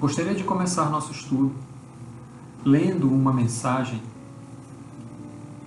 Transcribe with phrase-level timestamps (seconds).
[0.00, 1.52] Gostaria de começar nosso estudo
[2.64, 4.00] lendo uma mensagem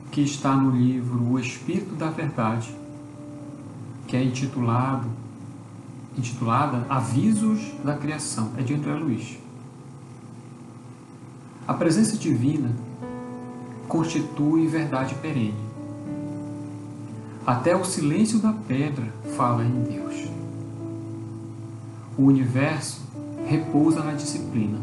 [0.10, 2.74] que está no livro O Espírito da Verdade,
[4.08, 5.06] que é intitulado
[6.18, 9.38] intitulada Avisos da Criação, é de André Luiz.
[11.68, 12.74] A presença divina
[13.90, 15.72] constitui verdade perene.
[17.46, 20.30] Até o silêncio da pedra fala em Deus.
[22.18, 23.11] O universo
[23.52, 24.80] repousa na disciplina.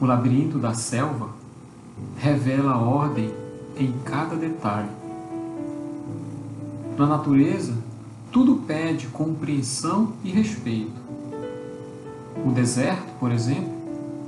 [0.00, 1.28] O labirinto da selva
[2.16, 3.30] revela a ordem
[3.76, 4.88] em cada detalhe.
[6.96, 7.74] Na natureza,
[8.32, 10.98] tudo pede compreensão e respeito.
[12.46, 13.74] O deserto, por exemplo,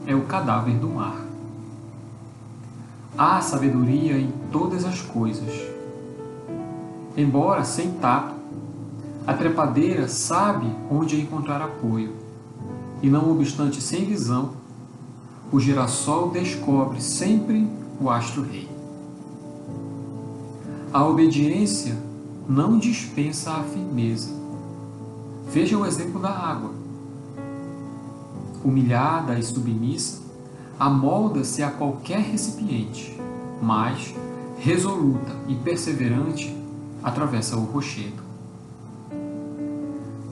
[0.07, 1.17] é o cadáver do mar.
[3.17, 5.67] Há sabedoria em todas as coisas.
[7.17, 8.35] Embora sem tato,
[9.27, 12.20] a trepadeira sabe onde encontrar apoio,
[13.03, 14.53] e não obstante sem visão,
[15.53, 17.69] o girassol descobre sempre
[18.01, 18.69] o astro-rei.
[20.93, 21.97] A obediência
[22.49, 24.31] não dispensa a firmeza.
[25.53, 26.73] Veja o exemplo da água.
[28.65, 30.21] Humilhada e submissa,
[30.79, 33.19] amolda-se a qualquer recipiente,
[33.63, 34.15] mas,
[34.59, 36.57] resoluta e perseverante,
[37.03, 38.23] atravessa o rochedo.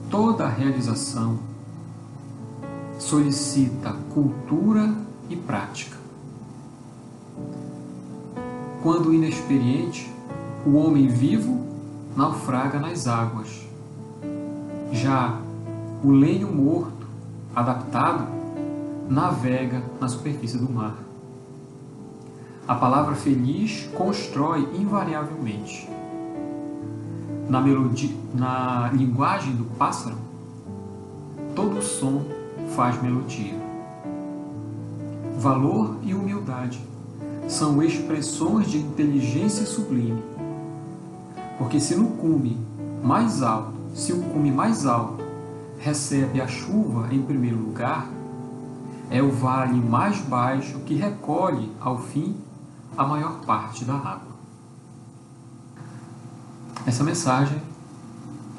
[0.09, 1.39] Toda realização
[2.99, 4.93] solicita cultura
[5.29, 5.97] e prática.
[8.83, 10.13] Quando inexperiente,
[10.65, 11.65] o homem vivo
[12.15, 13.65] naufraga nas águas.
[14.91, 15.39] Já
[16.03, 17.07] o lenho morto,
[17.55, 18.27] adaptado,
[19.09, 20.97] navega na superfície do mar.
[22.67, 25.89] A palavra feliz constrói invariavelmente.
[27.49, 30.17] Na, melodia, na linguagem do pássaro,
[31.55, 32.38] todo som
[32.75, 33.53] faz melodia.
[35.37, 36.81] Valor e humildade
[37.47, 40.21] são expressões de inteligência sublime.
[41.57, 42.57] Porque se no cume
[43.03, 45.23] mais alto, se o cume mais alto
[45.79, 48.07] recebe a chuva em primeiro lugar,
[49.09, 52.35] é o vale mais baixo que recolhe, ao fim,
[52.97, 54.29] a maior parte da água.
[56.85, 57.61] Essa mensagem,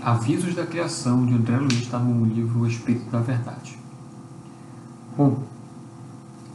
[0.02, 3.79] Avisos da Criação, de André Luiz, está no livro O Espírito da Verdade.
[5.16, 5.42] Bom,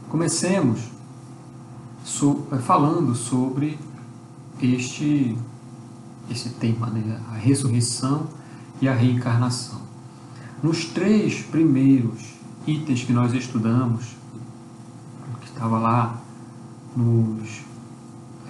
[0.08, 0.80] comecemos
[2.02, 3.78] so, falando sobre
[4.60, 5.36] este,
[6.30, 7.20] este tema, né?
[7.30, 8.26] a ressurreição
[8.80, 9.80] e a reencarnação.
[10.62, 12.34] Nos três primeiros
[12.66, 14.16] itens que nós estudamos,
[15.42, 16.18] que estava lá
[16.96, 17.62] nos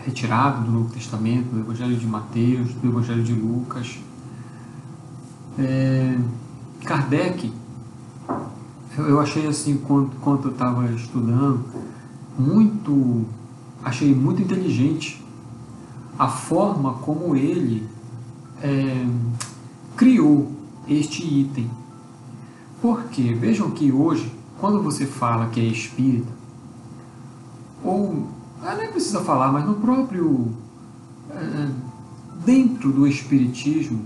[0.04, 3.98] retirado do Novo Testamento, do Evangelho de Mateus, do Evangelho de Lucas.
[5.58, 6.16] É,
[6.84, 7.52] Kardec,
[8.98, 11.64] eu achei assim, enquanto eu estava estudando,
[12.38, 13.24] muito,
[13.84, 15.22] achei muito inteligente
[16.18, 17.86] a forma como ele
[18.62, 19.06] é,
[19.96, 20.50] criou
[20.88, 21.70] este item.
[22.80, 26.32] Porque vejam que hoje, quando você fala que é espírita,
[27.84, 28.28] ou
[28.62, 30.48] ah, nem precisa falar, mas no próprio
[31.30, 31.68] é,
[32.44, 34.00] dentro do espiritismo,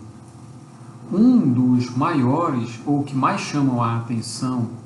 [1.12, 4.79] um dos maiores ou que mais chamam a atenção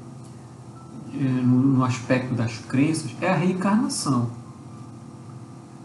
[1.15, 4.31] no, no aspecto das crenças é a reencarnação.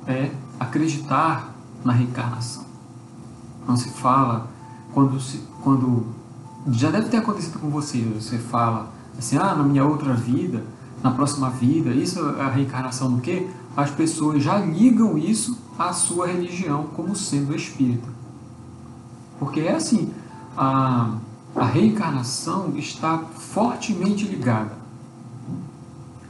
[0.07, 1.53] É acreditar
[1.83, 2.65] na reencarnação.
[3.67, 4.49] Não se fala
[4.93, 6.07] quando, se, quando
[6.71, 8.01] já deve ter acontecido com você.
[8.15, 10.63] Você fala assim, ah, na minha outra vida,
[11.03, 13.47] na próxima vida, isso é a reencarnação do quê?
[13.77, 18.07] As pessoas já ligam isso à sua religião como sendo espírita.
[19.39, 20.11] Porque é assim,
[20.57, 21.13] a,
[21.55, 24.78] a reencarnação está fortemente ligada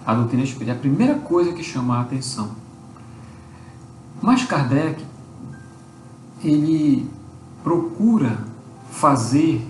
[0.05, 0.71] à doutrina espírita.
[0.71, 2.51] É a primeira coisa que chama a atenção.
[4.21, 5.03] Mas Kardec,
[6.43, 7.09] ele
[7.63, 8.45] procura
[8.91, 9.65] fazer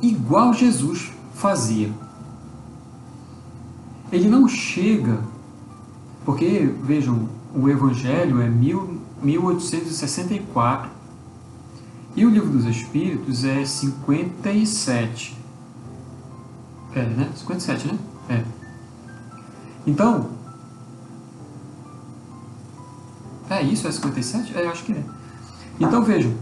[0.00, 1.92] igual Jesus fazia.
[4.10, 5.20] Ele não chega,
[6.24, 10.90] porque, vejam, o Evangelho é mil, 1864
[12.16, 15.36] e o Livro dos Espíritos é 57.
[16.94, 17.30] É, né?
[17.34, 17.98] 57, né?
[18.28, 18.57] É.
[19.88, 20.28] Então,
[23.48, 23.88] é isso?
[23.88, 24.54] É 57?
[24.54, 25.02] É, acho que é.
[25.80, 26.34] Então, vejam,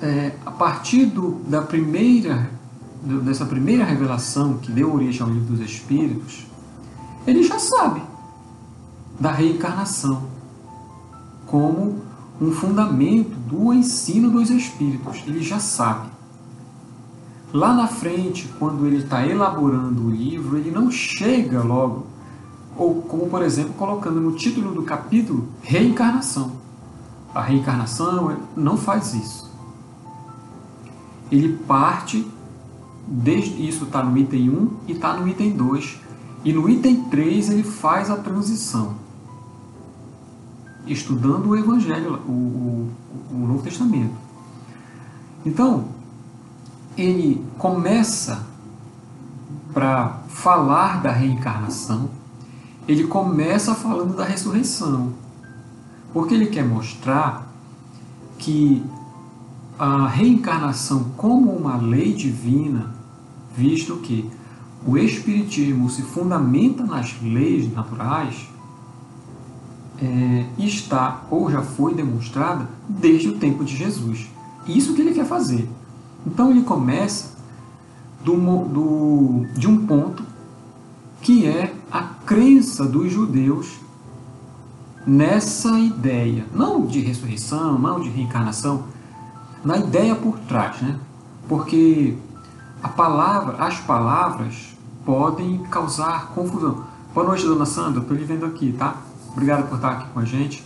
[0.00, 2.50] é, a partir do, da primeira,
[3.02, 6.46] dessa primeira revelação que deu origem ao livro dos Espíritos,
[7.26, 8.00] ele já sabe
[9.20, 10.22] da reencarnação
[11.46, 12.00] como
[12.40, 15.22] um fundamento do ensino dos Espíritos.
[15.26, 16.08] Ele já sabe.
[17.52, 22.06] Lá na frente, quando ele está elaborando o livro, ele não chega logo,
[22.76, 26.52] ou como por exemplo, colocando no título do capítulo reencarnação.
[27.34, 29.50] A reencarnação não faz isso.
[31.30, 32.26] Ele parte,
[33.06, 36.00] desde isso está no item 1 e está no item 2,
[36.44, 38.94] e no item 3 ele faz a transição,
[40.86, 42.90] estudando o Evangelho, o, o,
[43.32, 44.14] o Novo Testamento.
[45.44, 45.97] Então,
[46.98, 48.46] ele começa
[49.72, 52.10] para falar da reencarnação,
[52.86, 55.12] ele começa falando da ressurreição,
[56.12, 57.46] porque ele quer mostrar
[58.38, 58.82] que
[59.78, 62.94] a reencarnação como uma lei divina,
[63.56, 64.28] visto que
[64.86, 68.48] o Espiritismo se fundamenta nas leis naturais,
[70.00, 74.28] é, está ou já foi demonstrada desde o tempo de Jesus.
[74.66, 75.68] Isso que ele quer fazer.
[76.28, 77.38] Então ele começa
[78.22, 80.22] do, do, de um ponto
[81.22, 83.78] que é a crença dos judeus
[85.06, 88.84] nessa ideia, não de ressurreição, não de reencarnação,
[89.64, 90.98] na ideia por trás, né?
[91.48, 92.18] Porque
[92.82, 94.76] a palavra, as palavras
[95.06, 96.84] podem causar confusão.
[97.14, 98.98] Boa noite, dona Sandra, estou lhe vendo aqui, tá?
[99.32, 100.62] Obrigado por estar aqui com a gente.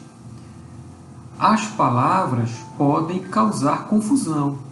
[1.39, 4.72] As palavras podem causar confusão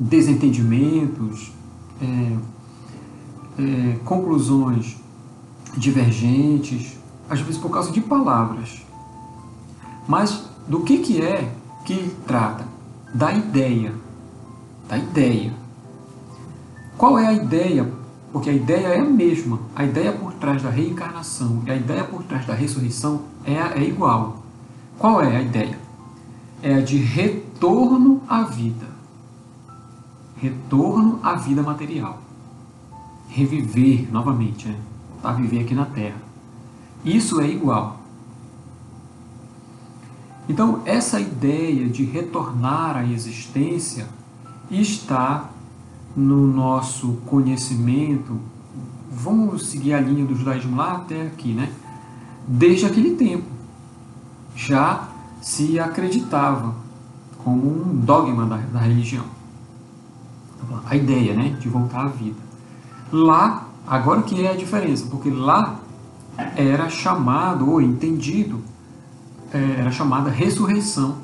[0.00, 1.52] desentendimentos,
[2.00, 2.36] é,
[3.58, 4.96] é, conclusões
[5.76, 6.98] divergentes,
[7.28, 8.82] às vezes por causa de palavras.
[10.08, 11.52] Mas do que, que é
[11.84, 12.66] que trata?
[13.14, 13.92] Da ideia.
[14.88, 15.52] Da ideia.
[16.96, 17.92] Qual é a ideia?
[18.32, 19.60] Porque a ideia é a mesma.
[19.76, 23.84] A ideia por trás da reencarnação e a ideia por trás da ressurreição é, é
[23.84, 24.42] igual.
[24.98, 25.78] Qual é a ideia?
[26.62, 28.89] É a de retorno à vida
[30.40, 32.18] retorno à vida material.
[33.28, 34.76] Reviver novamente, né?
[35.12, 36.20] Voltar a viver aqui na Terra.
[37.04, 38.00] Isso é igual.
[40.48, 44.08] Então, essa ideia de retornar à existência
[44.70, 45.50] está
[46.16, 48.40] no nosso conhecimento.
[49.12, 51.72] Vamos seguir a linha do judaísmo lá até aqui, né?
[52.48, 53.44] Desde aquele tempo.
[54.56, 55.08] Já
[55.40, 56.74] se acreditava
[57.44, 59.39] como um dogma da, da religião
[60.86, 62.38] a ideia né, de voltar à vida.
[63.12, 65.06] Lá, agora que é a diferença?
[65.10, 65.80] Porque lá
[66.56, 68.60] era chamado ou entendido,
[69.52, 71.16] é, era chamada ressurreição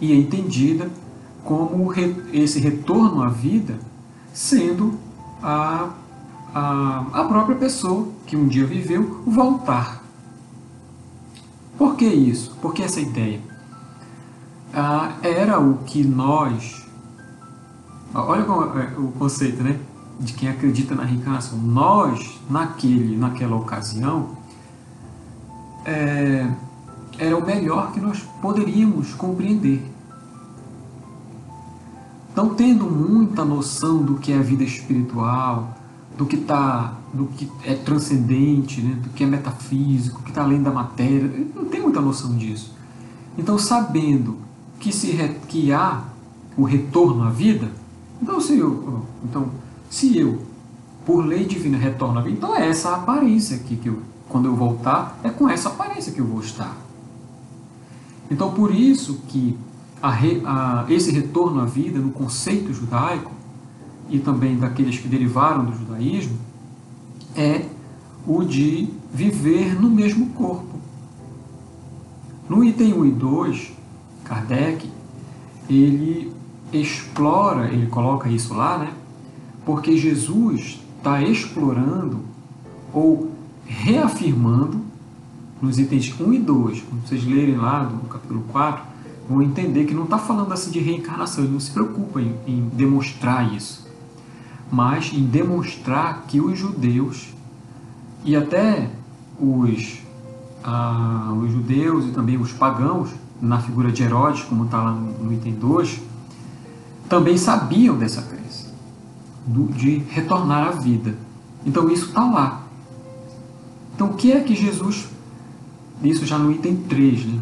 [0.00, 0.90] e é entendida
[1.44, 1.92] como
[2.32, 3.78] esse retorno à vida
[4.32, 4.98] sendo
[5.42, 5.90] a,
[6.54, 10.02] a, a própria pessoa que um dia viveu voltar.
[11.78, 12.54] Por que isso?
[12.60, 13.40] Por que essa ideia?
[14.74, 16.85] Ah, era o que nós
[18.22, 19.78] Olha é o conceito, né?
[20.18, 21.58] De quem acredita na reencarnação.
[21.58, 24.30] Nós, naquele, naquela ocasião,
[25.84, 26.48] é,
[27.18, 29.84] era o melhor que nós poderíamos compreender.
[32.34, 35.76] Não tendo muita noção do que é a vida espiritual,
[36.16, 38.94] do que tá, do que é transcendente, né?
[38.94, 42.74] do que é metafísico, que está além da matéria, não tem muita noção disso.
[43.36, 44.38] Então, sabendo
[44.80, 45.12] que se
[45.48, 46.04] que há
[46.56, 47.70] o retorno à vida,
[48.20, 49.50] então se eu, então,
[49.90, 50.42] se eu
[51.04, 54.56] por lei divina retorno à vida, então é essa aparência aqui que eu, quando eu
[54.56, 56.76] voltar, é com essa aparência que eu vou estar.
[58.30, 59.56] Então por isso que
[60.02, 63.30] a, a, esse retorno à vida no conceito judaico
[64.10, 66.36] e também daqueles que derivaram do judaísmo
[67.34, 67.66] é
[68.26, 70.76] o de viver no mesmo corpo.
[72.48, 73.72] No item 1 e 2,
[74.24, 74.90] Kardec,
[75.68, 76.32] ele
[76.72, 78.92] explora, ele coloca isso lá, né?
[79.64, 82.20] Porque Jesus está explorando
[82.92, 83.30] ou
[83.64, 84.80] reafirmando
[85.60, 88.82] nos itens 1 e 2, quando vocês lerem lá do capítulo 4,
[89.28, 92.68] vão entender que não está falando assim de reencarnação, ele não se preocupa em, em
[92.72, 93.86] demonstrar isso,
[94.70, 97.34] mas em demonstrar que os judeus
[98.24, 98.90] e até
[99.40, 99.98] os,
[100.64, 105.24] ah, os judeus e também os pagãos, na figura de Herodes, como está lá no,
[105.24, 106.00] no item 2,
[107.08, 108.68] também sabiam dessa crença,
[109.46, 111.16] de retornar à vida.
[111.64, 112.62] Então isso está lá.
[113.94, 115.06] Então o que é que Jesus,
[116.02, 117.40] isso já no item 3, né?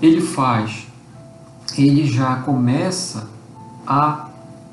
[0.00, 0.86] ele faz?
[1.76, 3.28] Ele já começa
[3.86, 4.28] a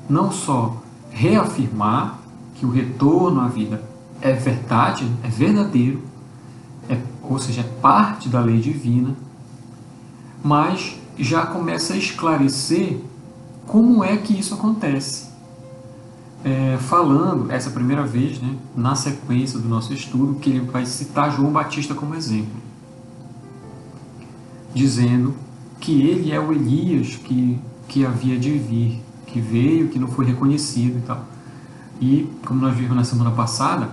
[0.08, 2.18] não só reafirmar
[2.54, 3.82] que o retorno à vida
[4.20, 6.02] é verdade, é verdadeiro,
[6.88, 9.14] é, ou seja, é parte da lei divina,
[10.42, 13.00] mas já começa a esclarecer
[13.66, 15.34] como é que isso acontece?
[16.44, 21.32] é, falando, essa primeira vez, né, na sequência do nosso estudo, que ele vai citar
[21.34, 22.62] João Batista como exemplo,
[24.74, 25.34] dizendo
[25.80, 30.26] que ele é o Elias que, que havia de vir, que veio, que não foi
[30.26, 31.24] reconhecido e tal.
[32.00, 33.90] E, como nós vimos na semana passada,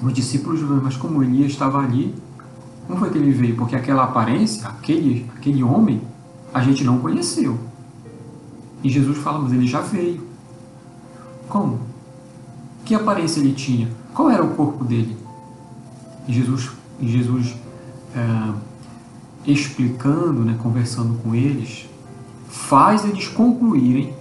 [0.00, 2.14] os discípulos, mas como Elias estava ali,
[2.86, 3.56] como foi que ele veio?
[3.56, 6.00] Porque aquela aparência, aquele, aquele homem,
[6.54, 7.58] a gente não conheceu.
[8.86, 10.24] E Jesus fala, mas ele já veio.
[11.48, 11.80] Como?
[12.84, 13.88] Que aparência ele tinha?
[14.14, 15.16] Qual era o corpo dele?
[16.28, 17.56] E Jesus, e Jesus
[18.14, 18.52] é,
[19.44, 21.88] explicando, né, conversando com eles,
[22.48, 24.14] faz eles concluírem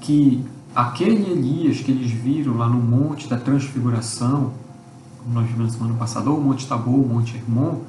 [0.00, 4.52] que aquele Elias que eles viram lá no Monte da Transfiguração,
[5.18, 7.80] como nós vimos na semana passada, ou o Monte Tabor, o Monte Hermon,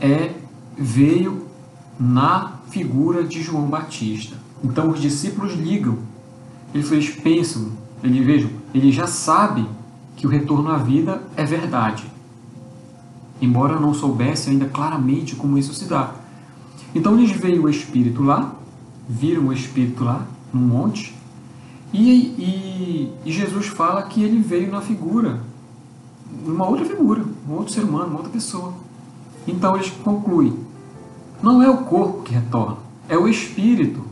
[0.00, 0.32] é,
[0.74, 1.44] veio
[2.00, 4.36] na figura de João Batista.
[4.62, 5.98] Então os discípulos ligam,
[6.74, 9.66] eles pensam, eles vejam, ele já sabe
[10.16, 12.04] que o retorno à vida é verdade,
[13.40, 16.14] embora não soubesse ainda claramente como isso se dá.
[16.94, 18.54] Então eles veem o Espírito lá,
[19.08, 21.14] viram o Espírito lá no monte,
[21.92, 25.40] e, e, e Jesus fala que ele veio na figura,
[26.44, 28.74] uma outra figura, um outro ser humano, uma outra pessoa.
[29.46, 30.65] Então eles concluem
[31.42, 32.78] não é o corpo que retorna,
[33.08, 34.04] é o espírito.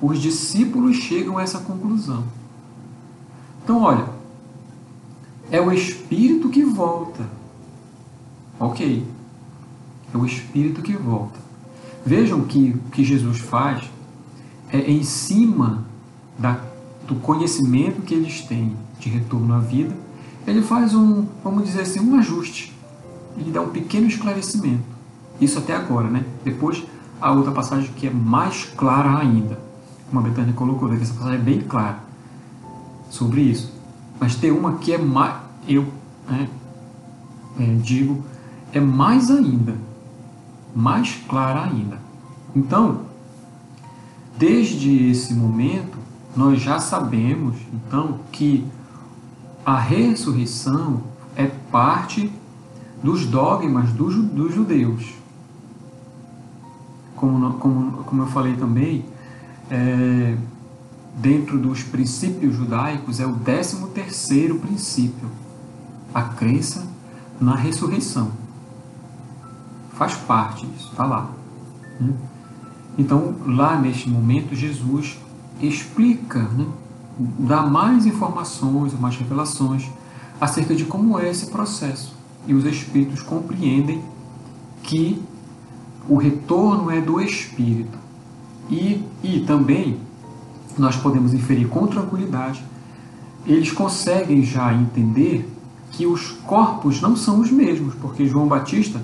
[0.00, 2.24] Os discípulos chegam a essa conclusão.
[3.62, 4.06] Então, olha,
[5.50, 7.26] é o espírito que volta.
[8.58, 9.06] Ok.
[10.12, 11.38] É o espírito que volta.
[12.04, 13.90] Vejam que o que Jesus faz
[14.70, 15.84] é em cima
[16.38, 16.60] da,
[17.06, 19.96] do conhecimento que eles têm de retorno à vida,
[20.46, 22.73] ele faz um, vamos dizer assim, um ajuste
[23.36, 24.82] ele dá um pequeno esclarecimento.
[25.40, 26.24] Isso até agora, né?
[26.44, 26.82] Depois,
[27.20, 29.58] a outra passagem que é mais clara ainda.
[30.08, 30.98] Como a Betânia colocou, né?
[31.00, 31.98] essa passagem é bem clara
[33.10, 33.72] sobre isso.
[34.20, 35.36] Mas tem uma que é mais,
[35.66, 35.86] eu
[36.28, 36.48] né,
[37.58, 38.24] é, digo,
[38.72, 39.74] é mais ainda,
[40.74, 41.98] mais clara ainda.
[42.54, 43.02] Então,
[44.36, 45.98] desde esse momento,
[46.36, 48.64] nós já sabemos, então, que
[49.64, 51.02] a ressurreição
[51.36, 52.32] é parte
[53.02, 55.14] dos dogmas dos, dos judeus.
[57.16, 59.04] Como, como, como eu falei também,
[59.70, 60.36] é,
[61.16, 65.28] dentro dos princípios judaicos é o décimo terceiro princípio,
[66.12, 66.86] a crença
[67.40, 68.32] na ressurreição.
[69.92, 71.30] Faz parte disso, está lá.
[72.00, 72.12] Né?
[72.98, 75.18] Então, lá neste momento, Jesus
[75.60, 76.66] explica, né,
[77.18, 79.88] dá mais informações, mais revelações
[80.40, 82.13] acerca de como é esse processo
[82.46, 84.02] e os espíritos compreendem
[84.82, 85.22] que
[86.08, 87.98] o retorno é do espírito.
[88.70, 89.98] E, e também
[90.78, 92.64] nós podemos inferir com tranquilidade,
[93.46, 95.48] eles conseguem já entender
[95.92, 99.00] que os corpos não são os mesmos, porque João Batista,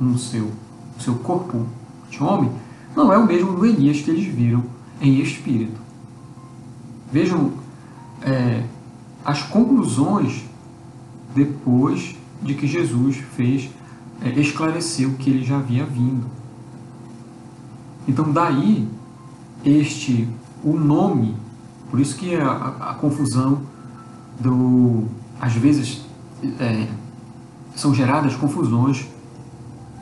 [0.00, 0.50] no seu,
[0.96, 1.66] no seu corpo
[2.08, 2.50] de homem,
[2.96, 4.64] não é o mesmo do Elias que eles viram
[5.00, 5.78] em espírito.
[7.12, 7.52] Vejam
[8.22, 8.64] é,
[9.24, 10.44] as conclusões
[11.34, 13.70] depois de que Jesus fez
[14.22, 16.26] é, esclareceu que ele já havia vindo.
[18.06, 18.88] Então daí
[19.64, 20.28] este
[20.62, 21.36] o nome,
[21.90, 23.62] por isso que a, a, a confusão
[24.40, 25.04] do
[25.40, 26.04] às vezes
[26.58, 26.88] é,
[27.74, 29.06] são geradas confusões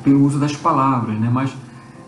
[0.03, 1.29] pelo uso das palavras, né?
[1.31, 1.55] Mas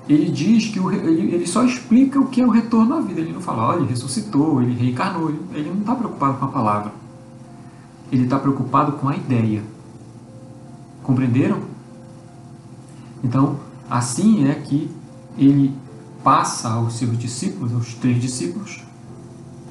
[0.09, 3.21] ele diz que o, ele, ele só explica o que é o retorno à vida.
[3.21, 5.29] Ele não fala, olha, ele ressuscitou, ele reencarnou.
[5.29, 6.93] Ele, ele não está preocupado com a palavra.
[8.11, 9.63] Ele está preocupado com a ideia.
[11.09, 11.63] Compreenderam?
[13.25, 14.91] Então, assim é que
[15.39, 15.75] ele
[16.23, 18.85] passa aos seus discípulos, aos três discípulos,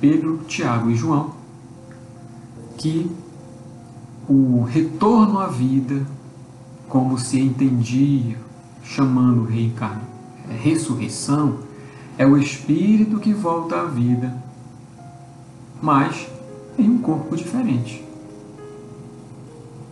[0.01, 1.36] Pedro, Tiago e João,
[2.75, 3.12] que
[4.27, 6.08] o retorno à vida,
[6.89, 8.36] como se entendia,
[8.84, 10.01] chamando reencarno,
[10.50, 11.60] é ressurreição,
[12.17, 14.36] é o espírito que volta à vida,
[15.79, 16.27] mas
[16.79, 18.03] em um corpo diferente.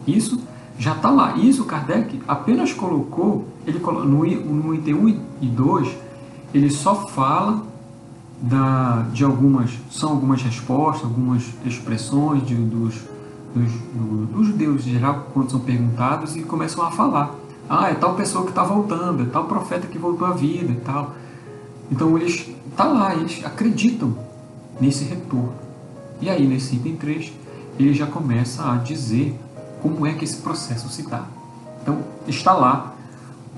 [0.08, 0.40] Isso
[0.77, 1.38] já está lá.
[1.38, 5.08] Isso Kardec apenas colocou, ele no, no item 1
[5.41, 5.98] e 2,
[6.53, 7.63] ele só fala
[8.41, 12.96] da, de algumas, são algumas respostas, algumas expressões de, dos,
[13.53, 17.34] dos, do, dos judeus em geral, quando são perguntados, e começam a falar.
[17.67, 20.82] Ah, é tal pessoa que está voltando, é tal profeta que voltou à vida e
[20.82, 21.15] tal.
[21.91, 24.15] Então eles, tá lá, eles acreditam
[24.79, 25.53] nesse retorno.
[26.22, 27.34] E aí, nesse item 3,
[27.79, 29.38] ele já começa a dizer
[29.89, 31.25] como é que esse processo se dá.
[31.82, 32.96] Então, está lá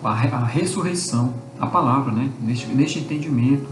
[0.03, 2.31] a, a ressurreição, a palavra, né?
[2.41, 3.67] neste, neste entendimento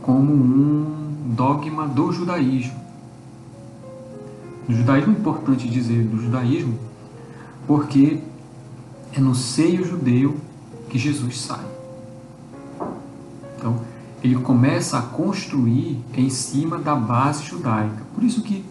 [0.00, 2.80] como um dogma do judaísmo.
[4.68, 6.78] No judaísmo é importante dizer do judaísmo,
[7.66, 8.20] porque
[9.12, 10.36] é no seio judeu
[10.88, 11.64] que Jesus sai.
[13.58, 13.80] Então,
[14.22, 18.04] ele começa a construir em cima da base judaica.
[18.14, 18.64] Por isso que,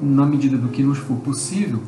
[0.00, 1.80] na medida do que nos for possível,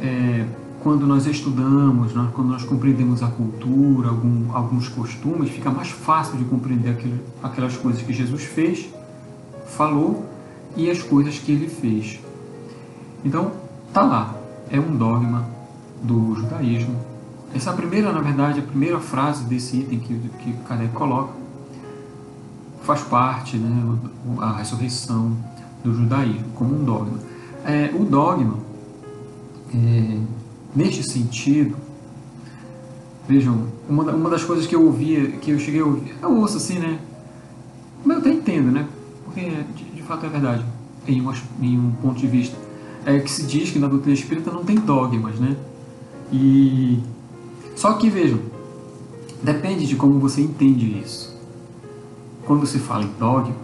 [0.00, 0.46] é,
[0.82, 6.36] quando nós estudamos, nós, quando nós compreendemos a cultura, algum, alguns costumes, fica mais fácil
[6.36, 6.96] de compreender
[7.42, 8.88] aquelas coisas que Jesus fez,
[9.66, 10.26] falou
[10.76, 12.18] e as coisas que ele fez.
[13.24, 13.52] Então,
[13.92, 14.34] tá lá,
[14.70, 15.46] é um dogma
[16.02, 16.96] do judaísmo.
[17.54, 21.34] Essa primeira, na verdade, a primeira frase desse item que, que Kardec coloca
[22.82, 23.98] faz parte, né,
[24.40, 25.36] a ressurreição
[25.82, 27.18] do judaísmo como um dogma.
[27.64, 28.58] É, o dogma
[29.74, 30.18] é,
[30.74, 31.76] Neste sentido,
[33.28, 36.56] vejam, uma, uma das coisas que eu ouvia, que eu cheguei a ouvir, eu ouço
[36.56, 36.98] assim, né?
[38.02, 38.88] Mas eu até entendo, né?
[39.22, 40.64] Porque de, de fato é verdade,
[41.06, 42.56] em um, em um ponto de vista.
[43.04, 45.56] É que se diz que na doutrina espírita não tem dogmas, né?
[46.32, 47.00] E.
[47.76, 48.38] Só que vejam,
[49.42, 51.38] depende de como você entende isso.
[52.46, 53.54] Quando se fala em dogma,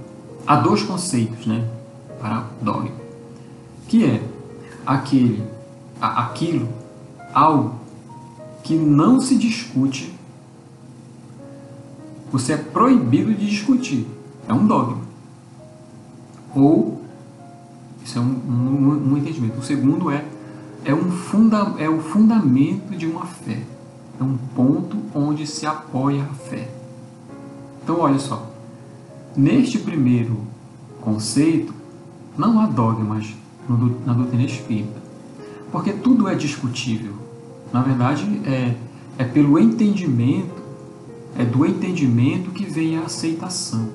[0.47, 1.67] há dois conceitos, né?
[2.21, 2.91] Para dogma.
[3.87, 4.23] Que é
[4.87, 5.43] aquele,
[6.01, 6.69] aquilo
[7.33, 7.79] algo
[8.63, 10.13] que não se discute,
[12.31, 14.07] você é proibido de discutir.
[14.47, 14.99] É um dogma.
[16.55, 17.01] Ou,
[18.05, 19.59] isso é um, um, um entendimento.
[19.59, 20.25] O segundo é,
[20.85, 23.63] é, um funda, é o fundamento de uma fé.
[24.21, 26.69] É um ponto onde se apoia a fé.
[27.83, 28.51] Então, olha só.
[29.37, 30.39] Neste primeiro
[31.01, 31.73] conceito,
[32.39, 33.35] não há dogmas
[34.07, 35.03] na doutrina espírita.
[35.71, 37.13] Porque tudo é discutível.
[37.73, 38.75] Na verdade, é,
[39.19, 40.63] é pelo entendimento,
[41.37, 43.91] é do entendimento que vem a aceitação.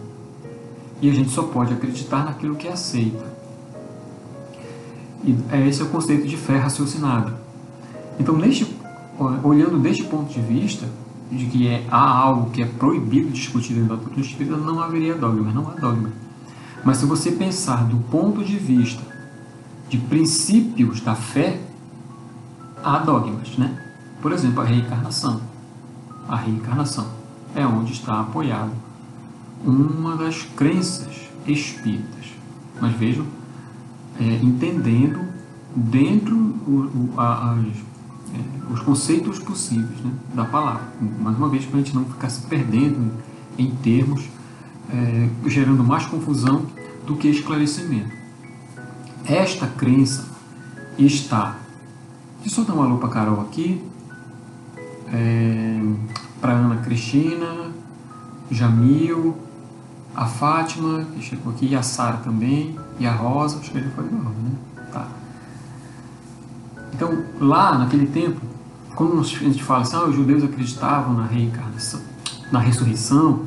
[1.01, 3.33] E a gente só pode acreditar naquilo que é aceita.
[5.23, 7.41] E é esse é o conceito de fé raciocinada.
[8.19, 8.67] Então, neste,
[9.43, 10.88] olhando deste ponto de vista,
[11.32, 15.51] de que é, há algo que é proibido discutir da doutrina espírita, não haveria dogma,
[15.51, 16.12] não há dogma.
[16.84, 19.04] Mas se você pensar do ponto de vista
[19.89, 21.62] de princípios da fé,
[22.84, 23.80] há dogmas, né?
[24.22, 25.41] Por exemplo, a reencarnação.
[26.28, 27.08] A reencarnação
[27.56, 28.72] é onde está apoiado
[29.63, 32.34] uma das crenças espíritas.
[32.82, 33.26] Mas vejam,
[34.19, 35.19] é, entendendo
[35.76, 40.84] dentro o, o, a, as, é, os conceitos possíveis né, da palavra.
[41.19, 43.12] Mais uma vez, para a gente não ficar se perdendo
[43.58, 44.28] em, em termos,
[44.91, 46.65] é, gerando mais confusão
[47.06, 48.12] do que esclarecimento.
[49.26, 50.28] Esta crença
[50.98, 51.58] está
[52.43, 53.82] Deixa eu dar uma alô para Carol aqui.
[55.13, 55.82] É,
[56.41, 57.72] para Ana Cristina,
[58.52, 59.38] Jamil,
[60.13, 63.89] a Fátima, que chegou aqui, e a Sara também, e a Rosa, acho que ele
[63.91, 64.52] foi Rosa, né?
[64.91, 65.08] Tá.
[66.93, 68.41] Então, lá naquele tempo,
[68.93, 72.02] quando a gente fala assim, ah, os judeus acreditavam na reencarnação,
[72.52, 73.43] na ressurreição,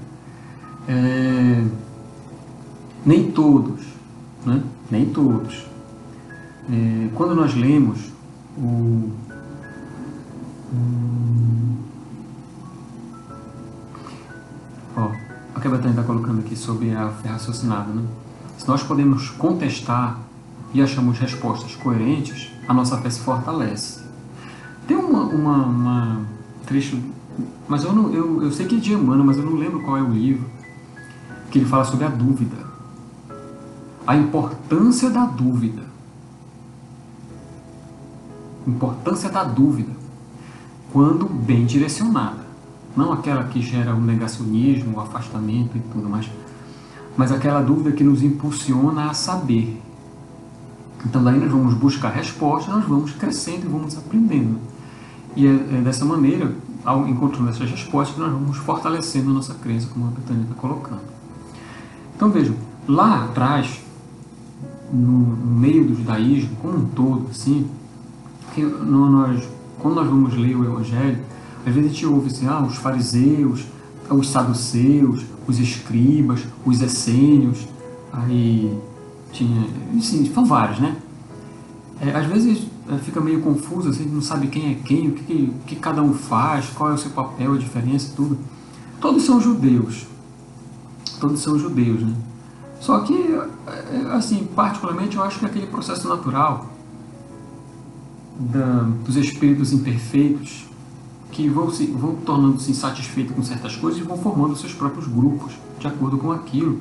[0.89, 1.65] é,
[3.05, 3.85] nem todos,
[4.45, 4.63] né?
[4.91, 5.67] nem todos.
[6.71, 8.11] É, quando nós lemos
[8.59, 9.13] o,
[14.97, 15.11] ó,
[15.55, 18.03] a Betânia está colocando aqui sobre a fé raciocinada, né?
[18.59, 20.19] Se nós podemos contestar
[20.73, 24.01] e achamos respostas coerentes, a nossa fé se fortalece.
[24.87, 26.21] Tem uma, uma, uma
[26.65, 26.99] trecho,
[27.69, 29.97] mas eu, não, eu, eu sei que é de Emmanuel, mas eu não lembro qual
[29.97, 30.45] é o livro,
[31.57, 32.57] que ele fala sobre a dúvida.
[34.07, 35.87] A importância da dúvida
[38.67, 39.93] importância da dúvida,
[40.93, 42.45] quando bem direcionada.
[42.97, 46.29] Não aquela que gera o negacionismo, o afastamento e tudo mais,
[47.17, 49.81] mas aquela dúvida que nos impulsiona a saber.
[51.05, 54.59] Então, daí nós vamos buscar respostas, nós vamos crescendo e vamos aprendendo.
[55.37, 56.53] E é, é dessa maneira,
[56.85, 61.16] ao encontrando essas respostas, nós vamos fortalecendo a nossa crença, como a Betânia está colocando.
[62.17, 62.55] Então, vejam,
[62.89, 63.79] lá atrás,
[64.91, 67.69] no, meio do judaísmo, como um todo, assim,
[68.55, 69.47] que nós,
[69.79, 71.19] quando nós vamos ler o Evangelho,
[71.67, 73.67] às vezes a gente ouve assim, ah, os fariseus,
[74.09, 77.69] os saduceus, os escribas, os essênios,
[78.11, 78.75] aí
[79.31, 79.69] tinha,
[80.01, 80.97] sim, são vários, né?
[82.01, 85.53] É, às vezes é, fica meio confuso, assim, não sabe quem é quem, o que,
[85.67, 88.39] que cada um faz, qual é o seu papel, a diferença, tudo.
[89.03, 90.07] Todos são judeus,
[91.19, 92.15] todos são judeus, né?
[92.81, 96.67] Só que, é, assim, particularmente eu acho que aquele processo natural
[98.39, 100.67] da, dos espíritos imperfeitos
[101.33, 105.55] que vão, se, vão tornando-se insatisfeitos com certas coisas e vão formando seus próprios grupos,
[105.79, 106.81] de acordo com aquilo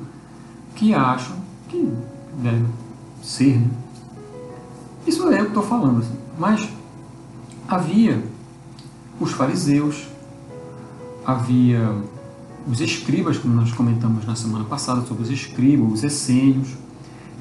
[0.74, 1.36] que acham
[1.68, 1.92] que
[2.42, 2.64] deve
[3.22, 3.58] ser.
[3.58, 3.70] Né?
[5.06, 6.00] Isso é o que estou falando.
[6.00, 6.16] Assim.
[6.38, 6.68] Mas
[7.68, 8.22] havia
[9.20, 10.06] os fariseus,
[11.24, 11.94] havia
[12.66, 16.68] os escribas, como nós comentamos na semana passada sobre os escribas, os essênios,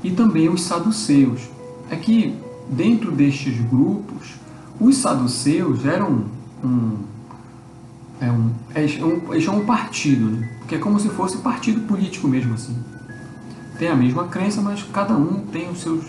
[0.04, 1.42] e também os saduceus.
[1.90, 2.36] É que
[2.70, 4.36] dentro destes grupos,
[4.80, 6.26] os saduceus eram
[6.64, 6.98] um,
[8.20, 10.52] é um, é, um, chamam um partido, né?
[10.68, 12.76] que é como se fosse partido político mesmo assim.
[13.78, 16.06] Tem a mesma crença, mas cada um tem os seus,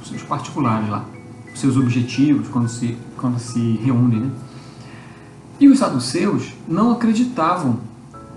[0.00, 1.04] os seus particulares lá,
[1.52, 4.20] os seus objetivos quando se, quando se reúnem.
[4.20, 4.30] Né?
[5.58, 7.78] E os saduceus não acreditavam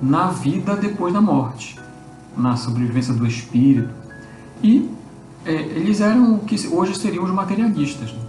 [0.01, 1.79] na vida depois da morte,
[2.36, 3.89] na sobrevivência do espírito.
[4.62, 4.89] E
[5.45, 8.12] é, eles eram o que hoje seriam os materialistas.
[8.12, 8.19] Né?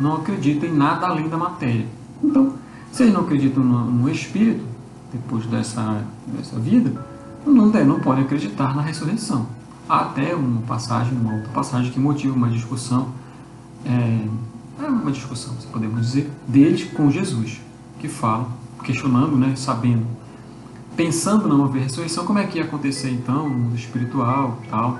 [0.00, 1.86] Não acreditam em nada além da matéria.
[2.22, 2.54] Então,
[2.90, 4.64] se eles não acreditam no, no espírito,
[5.12, 6.92] depois dessa, dessa vida,
[7.46, 9.46] não, não podem acreditar na ressurreição.
[9.88, 13.08] Há até uma passagem, uma outra passagem que motiva uma discussão,
[13.84, 14.26] é,
[14.82, 17.60] é uma discussão, podemos dizer, deles com Jesus,
[17.98, 18.48] que falam,
[18.84, 20.06] questionando, né, sabendo,
[20.96, 24.98] pensando não haver ressurreição, como é que ia acontecer então no mundo espiritual tal.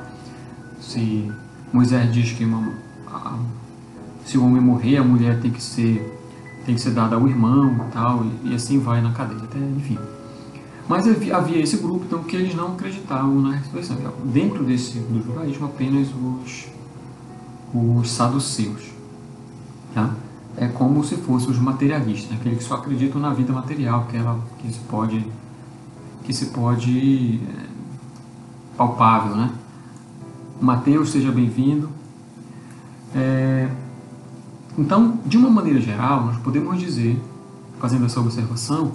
[0.80, 1.30] Se
[1.72, 2.72] Moisés diz que uma,
[3.06, 3.38] a,
[4.24, 6.18] se o homem morrer, a mulher tem que ser
[6.64, 9.98] tem que ser dada ao irmão tal, e, e assim vai na cadeia, até, enfim.
[10.88, 13.96] Mas havia esse grupo então, que eles não acreditavam na ressurreição.
[14.24, 16.66] Dentro desse, do judaísmo, apenas os,
[17.74, 18.90] os saduceus.
[19.94, 20.10] Tá?
[20.56, 24.38] É como se fossem os materialistas, aqueles que só acreditam na vida material, que, ela,
[24.58, 25.24] que se pode,
[26.22, 27.66] que se pode é,
[28.76, 29.36] palpável.
[29.36, 29.50] Né?
[30.60, 31.88] Mateus, seja bem-vindo.
[33.14, 33.68] É,
[34.78, 37.20] então, de uma maneira geral, nós podemos dizer,
[37.78, 38.92] fazendo essa observação,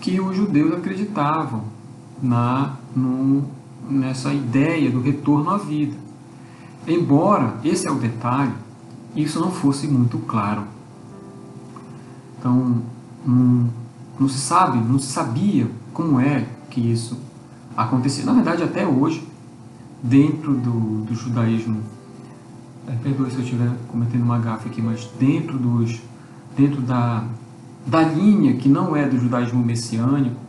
[0.00, 1.64] que os judeus acreditavam
[2.20, 3.44] na, no,
[3.88, 5.96] nessa ideia do retorno à vida.
[6.86, 8.52] Embora, esse é o detalhe,
[9.14, 10.62] isso não fosse muito claro.
[12.38, 12.82] Então,
[13.24, 13.68] não,
[14.18, 17.18] não se sabe, não se sabia como é que isso
[17.74, 18.22] acontecia.
[18.26, 19.26] Na verdade, até hoje,
[20.02, 21.80] dentro do, do judaísmo,
[22.86, 25.98] é, perdoe se eu estiver cometendo uma gafe aqui, mas dentro dos,
[26.54, 27.24] dentro da
[27.86, 30.40] da linha que não é do judaísmo messiânico,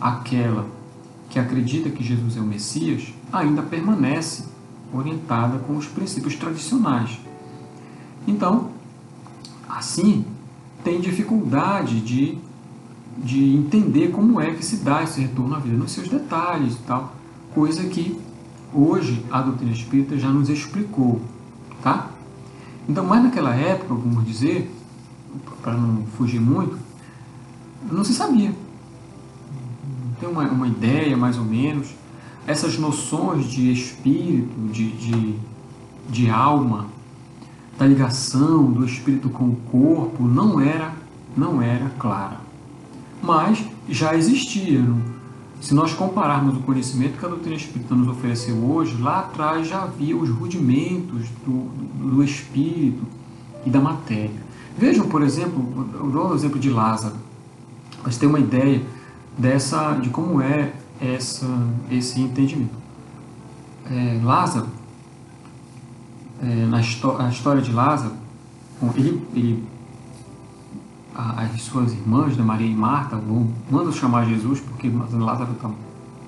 [0.00, 0.66] aquela
[1.28, 4.44] que acredita que Jesus é o Messias, ainda permanece
[4.92, 7.20] orientada com os princípios tradicionais.
[8.26, 8.70] Então,
[9.68, 10.24] assim,
[10.82, 12.38] tem dificuldade de,
[13.18, 16.78] de entender como é que se dá esse retorno à vida, nos seus detalhes e
[16.78, 17.14] tal,
[17.54, 18.20] coisa que
[18.72, 21.20] hoje a doutrina espírita já nos explicou,
[21.82, 22.10] tá?
[22.88, 24.70] Então, mas naquela época, vamos dizer,
[25.62, 26.78] para não fugir muito,
[27.90, 28.54] não se sabia.
[30.20, 31.94] Tem uma, uma ideia, mais ou menos.
[32.46, 35.34] Essas noções de espírito, de, de,
[36.08, 36.86] de alma,
[37.76, 40.92] da ligação do espírito com o corpo, não era,
[41.36, 42.45] não era clara.
[43.22, 44.84] Mas já existia.
[45.60, 49.82] Se nós compararmos o conhecimento que a doutrina espírita nos ofereceu hoje, lá atrás já
[49.82, 51.68] havia os rudimentos do,
[52.14, 53.02] do espírito
[53.64, 54.46] e da matéria.
[54.78, 57.16] Vejam, por exemplo, eu dou o exemplo de Lázaro,
[58.04, 58.82] mas tem uma ideia
[59.36, 61.46] dessa, de como é essa,
[61.90, 62.74] esse entendimento.
[63.90, 64.66] É, Lázaro,
[66.42, 68.12] é, na a história de Lázaro,
[68.94, 69.64] ele, ele,
[71.16, 75.70] as suas irmãs, né, Maria e Marta, vão, mandam chamar Jesus porque Lázaro está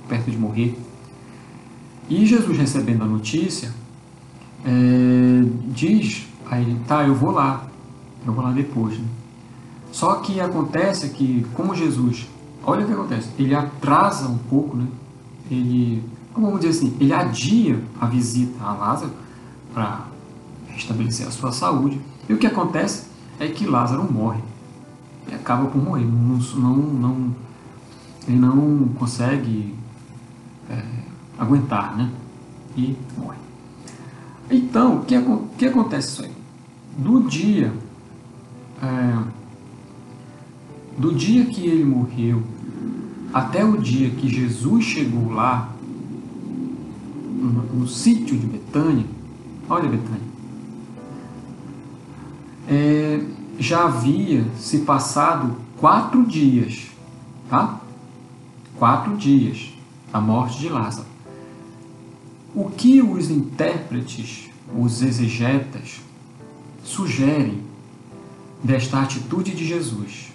[0.09, 0.79] perto de morrer.
[2.09, 3.71] E Jesus, recebendo a notícia,
[4.65, 7.67] é, diz a ele: Tá, eu vou lá,
[8.27, 8.99] eu vou lá depois.
[8.99, 9.05] Né?
[9.93, 12.27] Só que acontece que, como Jesus,
[12.65, 14.87] olha o que acontece, ele atrasa um pouco, né?
[15.51, 16.03] ele,
[16.35, 19.13] vamos dizer assim, ele adia a visita a Lázaro
[19.75, 20.07] para
[20.69, 22.01] restabelecer a sua saúde.
[22.27, 23.07] E o que acontece
[23.39, 24.48] é que Lázaro morre.
[25.35, 26.05] Acaba por morrer.
[26.05, 27.37] Não, não, não
[28.27, 29.75] ele não consegue
[30.69, 30.83] é,
[31.39, 32.11] aguentar, né?
[32.77, 33.39] E morre.
[34.51, 35.17] Então, o que,
[35.57, 36.33] que acontece isso aí?
[36.99, 37.73] Do dia
[38.83, 39.39] é,
[40.99, 42.43] do dia que ele morreu
[43.33, 45.73] até o dia que Jesus chegou lá,
[47.37, 49.05] no, no sítio de Betânia,
[49.69, 50.29] olha Betânia,
[52.67, 53.21] é,
[53.59, 56.89] já havia se passado quatro dias,
[57.49, 57.81] tá?
[58.79, 59.73] Quatro dias
[60.13, 61.09] da morte de Lázaro.
[62.55, 66.01] O que os intérpretes, os exegetas,
[66.83, 67.63] sugerem
[68.63, 70.29] desta atitude de Jesus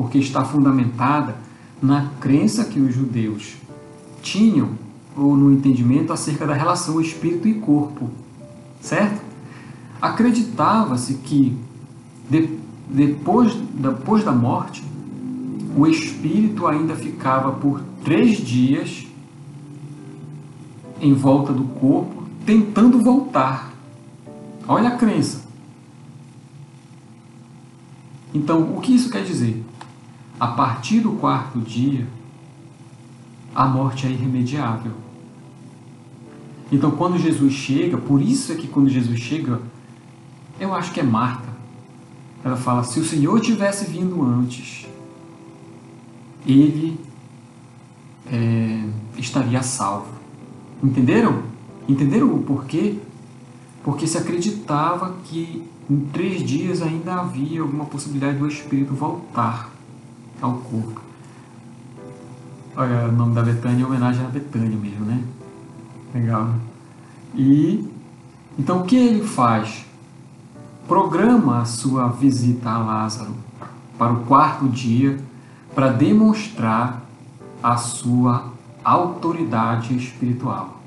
[0.00, 1.36] porque está fundamentada
[1.82, 3.54] na crença que os judeus
[4.22, 4.70] tinham
[5.14, 8.08] ou no entendimento acerca da relação espírito e corpo,
[8.80, 9.20] certo?
[10.00, 11.54] Acreditava-se que
[12.30, 14.82] de, depois, depois da morte,
[15.76, 19.06] o espírito ainda ficava por três dias
[21.00, 23.72] em volta do corpo, tentando voltar.
[24.68, 25.48] Olha a crença.
[28.32, 29.64] Então, o que isso quer dizer?
[30.38, 32.06] A partir do quarto dia,
[33.54, 34.92] a morte é irremediável.
[36.70, 39.60] Então, quando Jesus chega, por isso é que quando Jesus chega,
[40.60, 41.49] eu acho que é Marta.
[42.44, 44.86] Ela fala: se o Senhor tivesse vindo antes,
[46.46, 46.98] ele
[48.26, 48.84] é,
[49.18, 50.08] estaria salvo.
[50.82, 51.42] Entenderam?
[51.88, 52.96] Entenderam o porquê?
[53.82, 59.70] Porque se acreditava que em três dias ainda havia alguma possibilidade do espírito voltar
[60.40, 61.00] ao corpo.
[62.76, 65.22] Olha, o nome da Betânia é homenagem a Betânia mesmo, né?
[66.14, 66.54] Legal.
[67.34, 67.84] E
[68.58, 69.84] então o que ele faz?
[70.86, 73.34] Programa a sua visita a Lázaro
[73.96, 75.22] para o quarto dia
[75.74, 77.02] para demonstrar
[77.62, 80.80] a sua autoridade espiritual.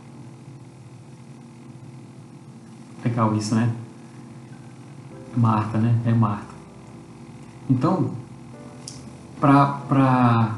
[3.03, 3.73] Legal isso, né?
[5.35, 5.99] Marta, né?
[6.05, 6.53] É Marta.
[7.69, 8.11] Então,
[9.39, 10.55] para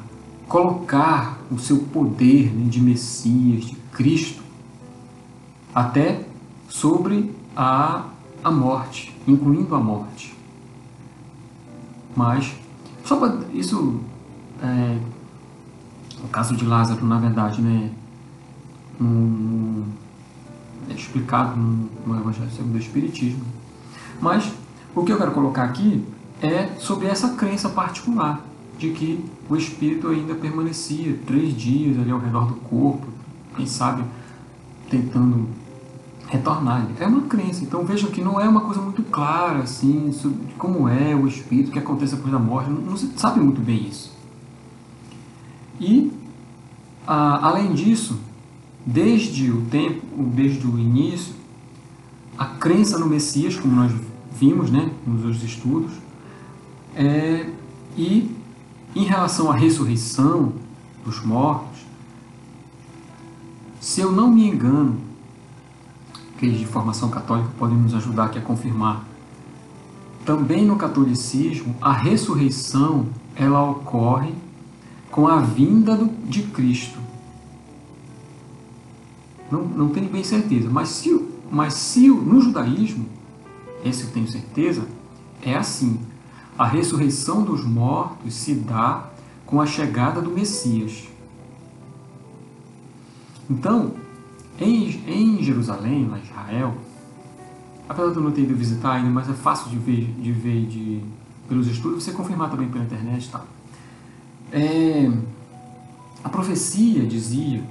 [0.48, 4.44] colocar o seu poder né, de Messias, de Cristo,
[5.74, 6.26] até
[6.70, 8.06] sobre a,
[8.44, 10.36] a morte, incluindo a morte.
[12.16, 12.56] Mas,
[13.04, 14.00] só para isso
[14.62, 14.98] é,
[16.24, 17.92] o caso de Lázaro, na verdade, né,
[20.90, 23.44] é explicado no Evangelho segundo o Espiritismo.
[24.22, 24.52] Mas
[24.96, 26.06] o que eu quero colocar aqui
[26.42, 28.46] é sobre essa crença particular
[28.78, 33.08] de que o espírito ainda permanecia três dias ali ao redor do corpo,
[33.56, 34.04] quem sabe
[34.90, 35.48] tentando
[36.28, 36.88] retornar.
[37.00, 37.64] É uma crença.
[37.64, 41.72] Então vejam que não é uma coisa muito clara assim sobre como é o espírito
[41.72, 42.70] que acontece depois da morte.
[42.70, 44.16] Não, não se sabe muito bem isso.
[45.80, 46.12] E,
[47.06, 48.18] além disso,
[48.86, 51.34] desde o tempo, desde o início,
[52.38, 53.92] a crença no Messias, como nós
[54.38, 55.92] vimos né, nos outros estudos,
[56.96, 57.50] é,
[57.98, 58.32] e
[58.96, 60.54] em relação à ressurreição
[61.04, 61.82] dos mortos,
[63.80, 64.98] se eu não me engano,
[66.36, 69.06] aqueles de formação católica podem nos ajudar aqui a confirmar,
[70.26, 74.34] também no catolicismo, a ressurreição ela ocorre
[75.12, 77.00] com a vinda do, de Cristo.
[79.52, 83.06] Não, não tenho bem certeza, mas se, mas se no judaísmo,
[83.84, 84.88] esse eu tenho certeza,
[85.42, 86.00] é assim.
[86.58, 89.10] A ressurreição dos mortos se dá
[89.46, 91.04] com a chegada do Messias.
[93.50, 93.94] Então,
[94.60, 96.76] em, em Jerusalém, lá em Israel,
[97.88, 100.66] apesar de eu não ter ido visitar ainda, mas é fácil de ver, de ver
[100.66, 101.02] de,
[101.48, 103.46] pelos estudos, você confirmar também pela internet tal.
[104.52, 105.12] É,
[106.24, 107.64] a profecia dizia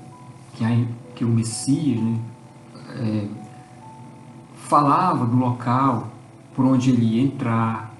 [0.54, 2.18] que, a, que o Messias né,
[2.96, 3.28] é,
[4.56, 6.08] falava do local
[6.54, 7.92] por onde ele ia entrar,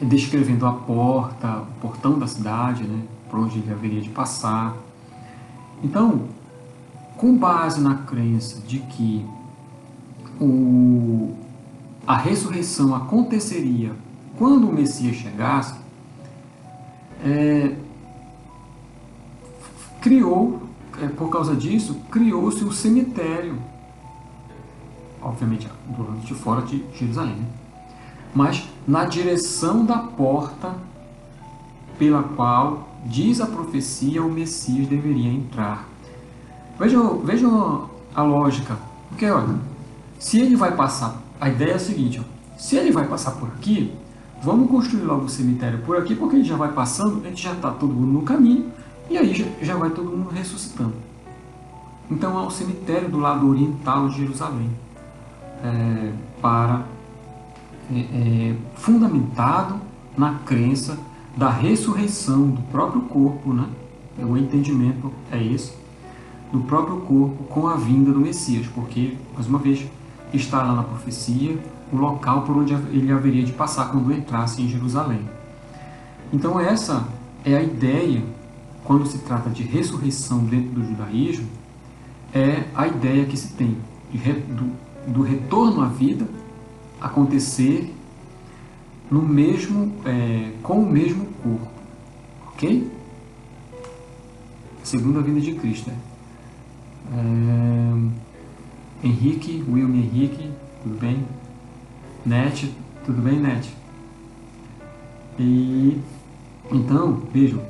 [0.00, 4.74] descrevendo a porta, o portão da cidade, né, por onde ele haveria de passar.
[5.82, 6.22] Então,
[7.16, 9.24] com base na crença de que
[10.40, 11.34] o,
[12.06, 13.92] a ressurreição aconteceria
[14.38, 15.74] quando o Messias chegasse,
[17.24, 17.76] é,
[20.00, 20.62] criou,
[21.00, 23.56] é, por causa disso, criou-se um cemitério,
[25.22, 27.46] obviamente do lado de fora de Jerusalém, né?
[28.34, 30.74] mas na direção da porta
[31.98, 35.86] pela qual diz a profecia o Messias deveria entrar.
[36.82, 38.76] Vejam, vejam a lógica,
[39.08, 39.54] porque olha,
[40.18, 43.46] se ele vai passar, a ideia é a seguinte, ó, se ele vai passar por
[43.50, 43.92] aqui,
[44.42, 47.52] vamos construir logo o cemitério por aqui, porque gente já vai passando, a gente já
[47.52, 48.66] está todo mundo no caminho,
[49.08, 50.94] e aí já, já vai todo mundo ressuscitando.
[52.10, 54.70] Então há um cemitério do lado oriental de Jerusalém,
[55.62, 56.82] é, para
[57.94, 59.76] é, é, fundamentado
[60.18, 60.98] na crença
[61.36, 63.68] da ressurreição do próprio corpo, né?
[64.18, 65.80] o entendimento é esse,
[66.52, 69.84] do próprio corpo com a vinda do Messias, porque, mais uma vez,
[70.32, 71.58] está lá na profecia
[71.90, 75.20] o local por onde ele haveria de passar quando entrasse em Jerusalém.
[76.32, 77.06] Então, essa
[77.44, 78.22] é a ideia,
[78.84, 81.46] quando se trata de ressurreição dentro do judaísmo,
[82.34, 83.76] é a ideia que se tem
[84.48, 86.26] do, do retorno à vida
[87.00, 87.94] acontecer
[89.10, 91.68] no mesmo, é, com o mesmo corpo.
[92.48, 92.90] Ok?
[94.82, 95.90] Segunda vinda de Cristo.
[95.90, 95.96] Né?
[97.10, 100.50] É, Henrique, William Henrique,
[100.82, 101.24] tudo bem?
[102.24, 102.72] Net,
[103.04, 103.74] tudo bem, Net?
[105.38, 106.00] E
[106.70, 107.60] então, vejam,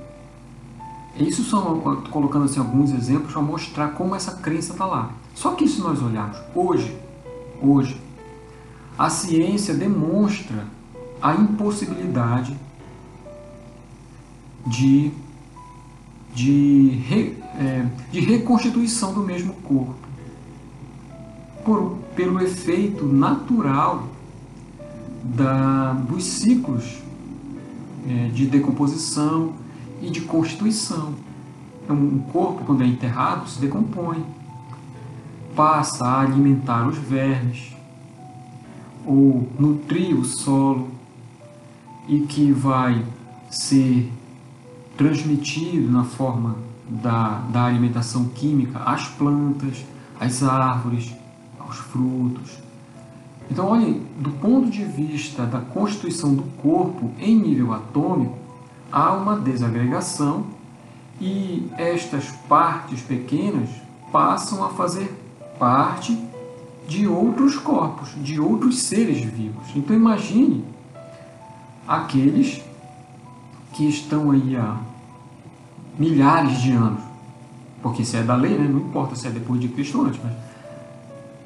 [1.17, 1.61] isso só
[2.11, 5.11] colocando assim, alguns exemplos para mostrar como essa crença está lá.
[5.35, 6.97] Só que se nós olharmos hoje,
[7.61, 8.01] hoje,
[8.99, 10.67] a ciência demonstra
[11.21, 12.57] a impossibilidade
[14.67, 15.11] de,
[16.35, 19.95] de, re, é, de reconstituição do mesmo corpo
[21.65, 24.09] por, pelo efeito natural
[25.23, 27.03] da, dos ciclos
[28.09, 29.53] é, de decomposição
[30.01, 31.15] e de constituição.
[31.85, 34.25] Então, um corpo, quando é enterrado, se decompõe,
[35.55, 37.73] passa a alimentar os vermes,
[39.05, 40.89] ou nutrir o solo,
[42.09, 43.05] e que vai
[43.51, 44.11] ser
[45.03, 46.57] transmitido na forma
[46.89, 49.85] da, da alimentação química às plantas,
[50.21, 51.13] às árvores,
[51.59, 52.59] aos frutos.
[53.51, 58.39] Então, olhem, do ponto de vista da constituição do corpo em nível atômico,
[58.93, 60.45] há uma desagregação
[61.21, 63.69] e estas partes pequenas
[64.13, 65.13] passam a fazer
[65.59, 66.17] parte
[66.87, 69.67] de outros corpos, de outros seres vivos.
[69.75, 70.65] Então imagine
[71.89, 72.63] aqueles
[73.73, 74.77] que estão aí há
[75.99, 77.03] milhares de anos,
[77.83, 78.69] porque se é da lei, né?
[78.69, 80.33] não importa se é depois de Cristo ou antes, mas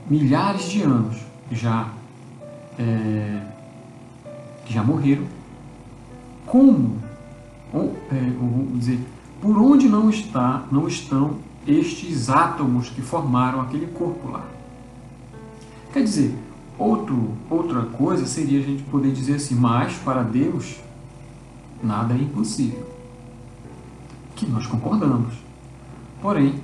[0.09, 1.16] milhares de anos
[1.50, 1.88] já
[2.78, 3.42] é,
[4.66, 5.24] já morreram.
[6.46, 6.96] Como
[7.72, 9.00] ou, é, vamos dizer,
[9.40, 14.44] por onde não está, não estão estes átomos que formaram aquele corpo lá.
[15.92, 16.35] Quer dizer,
[16.78, 20.76] outro, outra coisa seria a gente poder dizer assim, mas para Deus
[21.82, 22.95] nada é impossível.
[24.37, 25.35] Que nós concordamos.
[26.22, 26.61] Porém,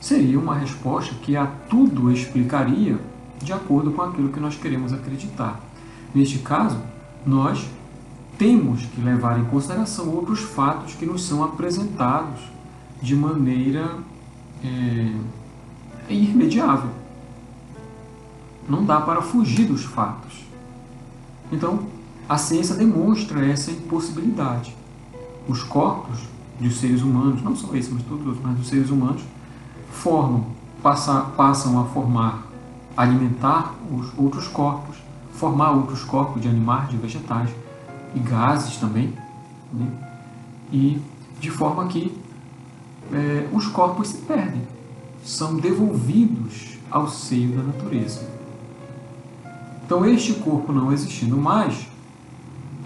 [0.00, 2.98] seria uma resposta que a tudo explicaria
[3.42, 5.60] de acordo com aquilo que nós queremos acreditar.
[6.14, 6.78] Neste caso,
[7.26, 7.66] nós
[8.38, 12.40] temos que levar em consideração outros fatos que nos são apresentados
[13.00, 13.96] de maneira
[14.62, 15.12] é,
[16.08, 16.90] irremediável.
[18.68, 20.44] Não dá para fugir dos fatos.
[21.52, 21.86] Então,
[22.28, 24.74] a ciência demonstra essa impossibilidade.
[25.46, 26.20] Os corpos
[26.60, 29.22] dos seres humanos, não só esses, mas todos os mas dos seres humanos,
[29.90, 30.46] formam,
[30.82, 32.46] passam, passam a formar,
[32.96, 34.96] alimentar os outros corpos,
[35.32, 37.50] formar outros corpos de animais, de vegetais,
[38.14, 39.12] e gases também,
[39.72, 39.86] né?
[40.72, 41.00] e
[41.40, 42.16] de forma que
[43.12, 44.62] é, os corpos se perdem,
[45.24, 48.28] são devolvidos ao seio da natureza.
[49.84, 51.86] Então, este corpo não existindo mais,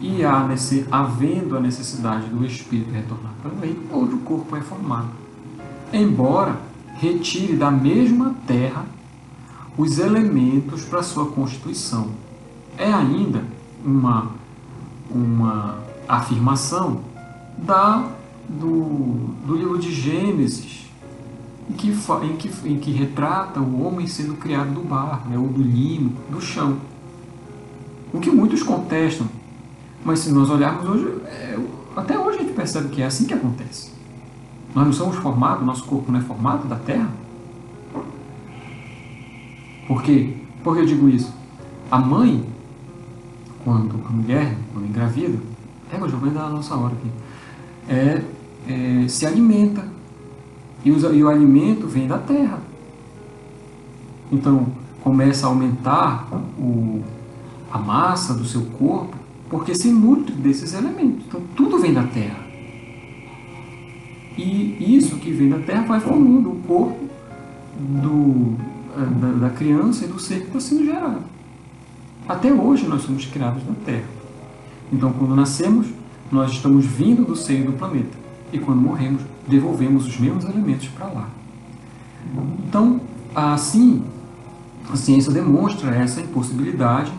[0.01, 0.49] e há,
[0.91, 5.09] havendo a necessidade do espírito retornar para o reino, outro corpo é formado.
[5.93, 6.61] Embora
[6.97, 8.85] retire da mesma terra
[9.77, 12.11] os elementos para sua constituição.
[12.77, 13.43] É ainda
[13.85, 14.39] uma
[15.11, 17.01] uma afirmação
[17.57, 18.11] da,
[18.49, 20.87] do, do livro de Gênesis,
[21.69, 25.49] em que, em, que, em que retrata o homem sendo criado do barro, né, ou
[25.49, 26.79] do limo, do chão.
[28.13, 29.27] O que muitos contestam,
[30.05, 31.59] mas se nós olharmos hoje, é,
[31.97, 33.91] até hoje a gente percebe que é assim que acontece.
[34.75, 37.11] Nós não somos formados, nosso corpo não é formado da terra.
[39.87, 40.35] Por quê?
[40.63, 41.33] Por que eu digo isso?
[41.91, 42.45] A mãe
[43.69, 45.39] quando a mulher, quando engravida,
[45.93, 47.11] é, já vai dar a nossa hora aqui,
[47.87, 48.23] é,
[48.67, 49.87] é, se alimenta.
[50.83, 52.61] E, e o alimento vem da terra.
[54.33, 54.69] Então,
[55.03, 57.03] começa a aumentar o,
[57.71, 59.18] a massa do seu corpo,
[59.49, 61.25] porque se nutre desses elementos.
[61.27, 62.47] Então, tudo vem da terra.
[64.37, 67.09] E isso que vem da terra vai formando o corpo
[67.79, 68.55] do,
[68.97, 71.23] é, da, da criança e do ser que está sendo gerado.
[72.29, 74.05] Até hoje nós somos criados na Terra.
[74.93, 75.87] Então, quando nascemos,
[76.31, 78.17] nós estamos vindo do seio do planeta.
[78.53, 81.29] E quando morremos, devolvemos os mesmos elementos para lá.
[82.67, 83.01] Então,
[83.35, 84.05] assim,
[84.93, 87.13] a ciência demonstra essa impossibilidade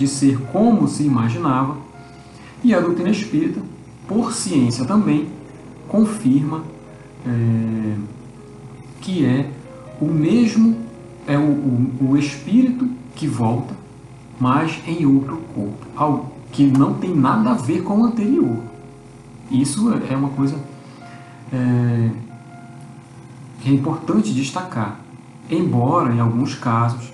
[0.00, 1.76] de ser como se imaginava,
[2.64, 3.60] e a doutrina espírita,
[4.08, 5.28] por ciência também,
[5.86, 6.64] confirma
[7.26, 7.96] é,
[9.00, 9.50] que é
[10.00, 10.76] o mesmo,
[11.26, 13.80] é o, o, o espírito que volta
[14.40, 18.56] mas em outro corpo, algo que não tem nada a ver com o anterior.
[19.50, 20.58] Isso é uma coisa
[21.52, 22.10] é,
[23.60, 24.98] que é importante destacar,
[25.50, 27.12] embora em alguns casos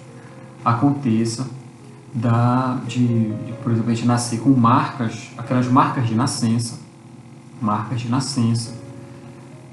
[0.65, 1.49] aconteça
[2.17, 6.79] da, de, de, por exemplo, a gente nascer com marcas, aquelas marcas de nascença,
[7.61, 8.73] marcas de nascença.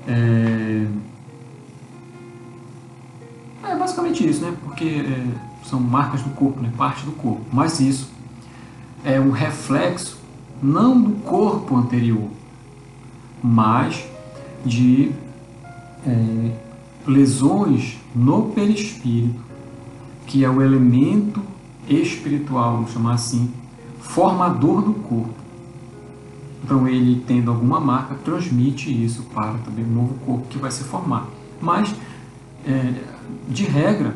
[0.05, 0.85] É,
[3.63, 4.53] é basicamente isso, né?
[4.61, 5.25] Porque é,
[5.63, 6.69] são marcas do corpo, né?
[6.77, 7.45] parte do corpo.
[7.49, 8.11] Mas isso
[9.05, 10.19] é um reflexo
[10.61, 12.29] não do corpo anterior,
[13.41, 14.05] mas
[14.65, 15.11] de
[16.05, 16.51] é,
[17.07, 19.41] lesões no perispírito,
[20.27, 21.52] que é o elemento
[21.87, 23.51] espiritual, vamos chamar assim,
[23.99, 25.33] formador do corpo.
[26.63, 30.83] Então ele tendo alguma marca transmite isso para também o novo corpo que vai se
[30.83, 31.27] formar.
[31.61, 31.93] Mas
[32.65, 32.93] é,
[33.49, 34.15] de regra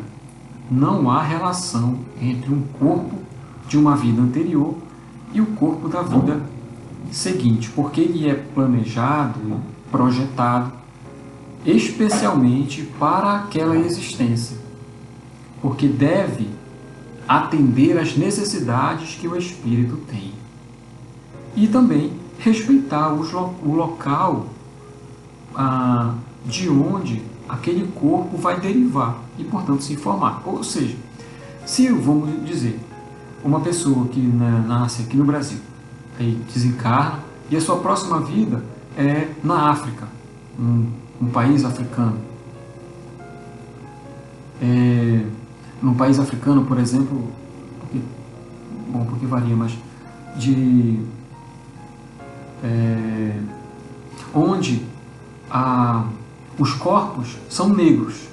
[0.69, 3.17] não há relação entre um corpo
[3.67, 4.75] de uma vida anterior
[5.33, 6.41] e o corpo da vida
[7.11, 9.39] seguinte, porque ele é planejado,
[9.91, 10.71] projetado
[11.65, 14.57] especialmente para aquela existência,
[15.61, 16.47] porque deve
[17.27, 20.33] atender às necessidades que o espírito tem.
[21.55, 24.47] E também respeitar o local
[25.55, 26.13] ah,
[26.45, 30.41] de onde aquele corpo vai derivar e, portanto, se informar.
[30.45, 30.95] Ou seja,
[31.65, 32.79] se, vamos dizer,
[33.43, 35.59] uma pessoa que nasce aqui no Brasil,
[36.19, 37.19] aí desencarna,
[37.49, 38.63] e a sua próxima vida
[38.97, 40.07] é na África,
[40.59, 40.87] um,
[41.21, 42.17] um país africano.
[44.61, 45.23] É,
[45.81, 47.31] num país africano, por exemplo,
[47.79, 47.99] porque,
[48.89, 49.77] bom, porque varia, mas
[50.35, 50.99] de
[52.63, 53.39] é,
[54.33, 54.85] onde
[55.49, 56.05] a,
[56.57, 58.27] os corpos são negros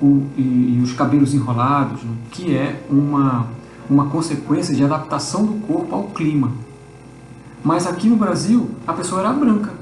[0.00, 3.46] o, e, e, os cabelos enrolados, né, que é uma,
[3.88, 6.52] uma consequência de adaptação do corpo ao clima.
[7.64, 9.72] Mas aqui no Brasil, a pessoa era branca.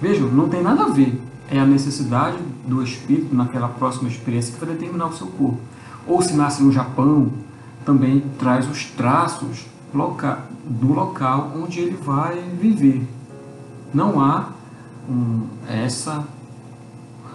[0.00, 1.20] Vejam, não tem nada a ver.
[1.50, 5.58] É a necessidade do espírito naquela próxima experiência que vai determinar o seu corpo.
[6.06, 7.30] Ou se nasce no Japão,
[7.84, 13.06] também traz os traços loca do local onde ele vai viver.
[13.92, 14.48] Não há
[15.68, 16.26] essa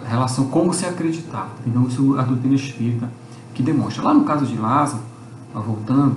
[0.04, 1.48] relação como se acreditar.
[1.66, 3.08] Então, isso é a doutrina espírita
[3.54, 4.02] que demonstra.
[4.02, 5.02] Lá no caso de Lázaro,
[5.54, 6.16] voltando,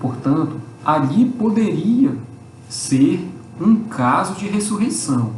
[0.00, 2.16] portanto, ali poderia
[2.68, 3.28] ser
[3.60, 5.32] um caso de ressurreição.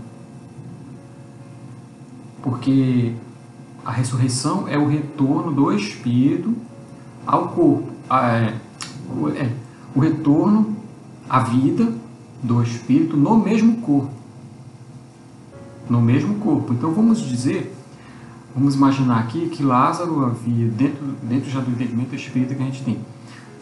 [2.42, 3.14] Porque
[3.84, 6.54] a ressurreição é o retorno do espírito
[7.26, 7.90] ao corpo.
[8.10, 8.54] É,
[9.36, 9.52] é,
[9.94, 10.76] o retorno
[11.28, 11.92] à vida
[12.42, 14.10] do espírito no mesmo corpo.
[15.88, 16.72] No mesmo corpo.
[16.72, 17.74] Então vamos dizer,
[18.54, 22.82] vamos imaginar aqui que Lázaro havia, dentro, dentro já do entendimento espírita que a gente
[22.82, 22.98] tem,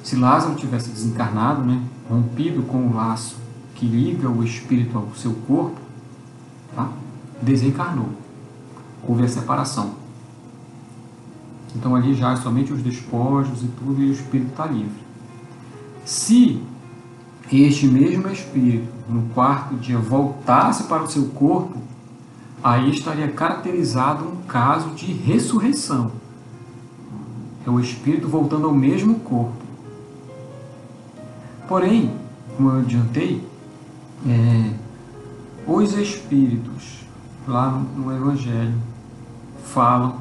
[0.02, 3.36] se Lázaro tivesse desencarnado, né, rompido com o laço
[3.74, 5.80] que liga o espírito ao seu corpo,
[6.74, 6.90] tá?
[7.40, 8.08] desencarnou.
[9.08, 9.92] Houve a separação.
[11.74, 15.08] Então ali já é somente os despojos e tudo, e o espírito está livre.
[16.04, 16.62] Se
[17.50, 21.78] este mesmo espírito, no quarto dia, voltasse para o seu corpo,
[22.62, 26.12] aí estaria caracterizado um caso de ressurreição.
[27.66, 29.56] É o espírito voltando ao mesmo corpo.
[31.66, 32.14] Porém,
[32.56, 33.46] como eu adiantei,
[34.26, 34.72] é,
[35.66, 37.04] os espíritos
[37.46, 38.74] lá no Evangelho
[39.64, 40.18] falam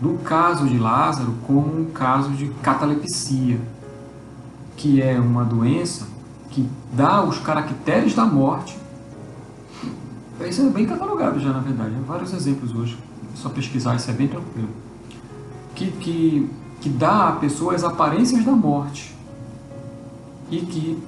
[0.00, 3.58] do caso de Lázaro como um caso de catalepsia,
[4.76, 6.06] que é uma doença
[6.50, 8.78] que dá os caracteres da morte.
[10.40, 11.94] Isso é bem catalogado já, na verdade.
[11.96, 12.98] Há vários exemplos hoje.
[13.32, 14.68] É só pesquisar, isso é bem tranquilo.
[15.74, 16.50] Que, que,
[16.80, 19.14] que dá à pessoa as aparências da morte
[20.50, 21.02] e que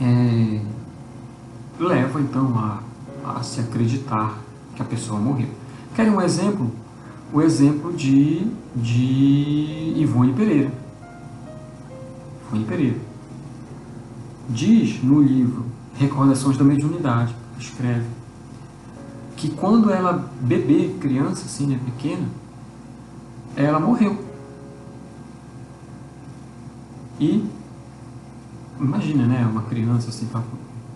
[0.00, 0.60] é,
[1.78, 2.80] leva então a,
[3.38, 4.38] a se acreditar
[4.74, 5.48] que a pessoa morreu.
[5.94, 6.70] Querem um exemplo?
[7.32, 10.72] O exemplo de, de Ivone Pereira.
[12.48, 12.98] Ivone Pereira.
[14.48, 15.64] Diz no livro
[15.96, 18.06] Recordações da Mediunidade, escreve,
[19.36, 22.26] que quando ela bebê, criança assim, né, pequena,
[23.56, 24.24] ela morreu.
[27.20, 27.44] E
[28.80, 29.46] imagina, né?
[29.46, 30.42] Uma criança assim, tá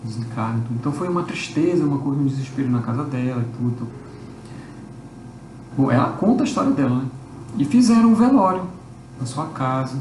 [0.03, 0.63] desencarna.
[0.71, 3.87] Então foi uma tristeza, uma coisa, um desespero na casa dela e tudo.
[5.77, 7.05] Ela conta a história dela, né?
[7.57, 8.63] E fizeram um velório
[9.19, 9.97] na sua casa.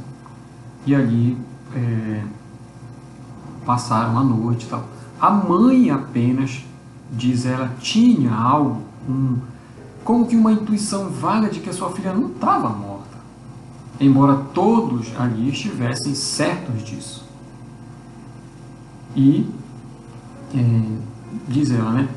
[0.86, 1.36] E ali
[1.74, 2.22] é,
[3.64, 4.84] passaram a noite e tal.
[5.20, 6.64] A mãe apenas,
[7.12, 9.36] diz ela, tinha algo, um,
[10.04, 13.18] como que uma intuição vaga de que a sua filha não estava morta.
[14.00, 17.26] Embora todos ali estivessem certos disso.
[19.16, 19.48] E
[20.54, 20.98] é,
[21.48, 22.08] diz ela, né?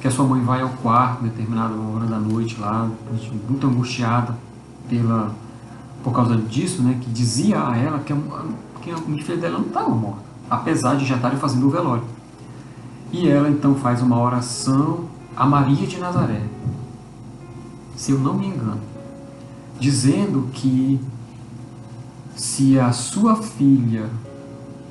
[0.00, 2.88] Que a sua mãe vai ao quarto, determinada hora da noite lá,
[3.48, 4.34] muito angustiada
[4.88, 5.34] pela
[6.02, 8.16] por causa disso, né, que dizia a ela que a,
[8.80, 12.04] que a filha dela não estava morta, apesar de já estarem fazendo o velório.
[13.12, 15.04] E ela então faz uma oração
[15.36, 16.42] a Maria de Nazaré,
[17.96, 18.80] se eu não me engano,
[19.78, 21.00] dizendo que
[22.36, 24.08] se a sua filha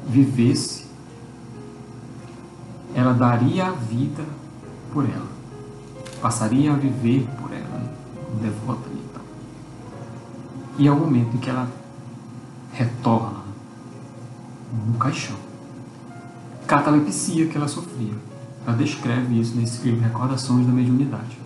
[0.07, 0.85] vivesse,
[2.93, 4.23] ela daria a vida
[4.91, 5.27] por ela,
[6.21, 7.93] passaria a viver por ela,
[8.41, 9.03] devota ali.
[9.09, 9.21] Então.
[10.77, 11.67] E é o momento em que ela
[12.73, 13.39] retorna
[14.87, 15.35] no caixão.
[16.67, 18.13] Catalepsia que ela sofria.
[18.65, 21.37] Ela descreve isso nesse livro Recordações da Mediunidade.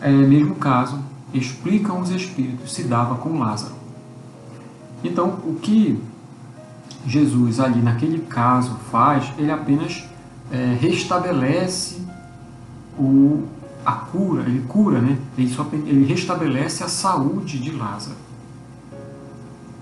[0.00, 0.98] É, mesmo caso,
[1.34, 3.74] explicam os espíritos, se dava com Lázaro.
[5.04, 6.00] Então, o que
[7.06, 10.04] Jesus ali naquele caso faz, ele apenas
[10.52, 12.02] é, restabelece
[12.98, 13.44] o,
[13.84, 15.18] a cura, ele cura, né?
[15.36, 18.16] ele, só, ele restabelece a saúde de Lázaro.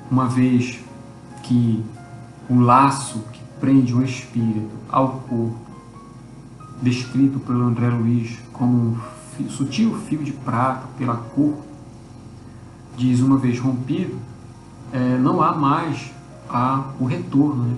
[0.08, 0.78] Uma vez
[1.42, 1.84] que
[2.48, 5.56] o laço que prende o espírito ao corpo,
[6.80, 8.98] descrito pelo André Luiz como um
[9.36, 11.58] fio, sutil fio de prata pela cor,
[12.96, 14.16] diz uma vez rompido,
[14.92, 16.10] é, não há mais
[16.48, 17.76] a, o retorno, né?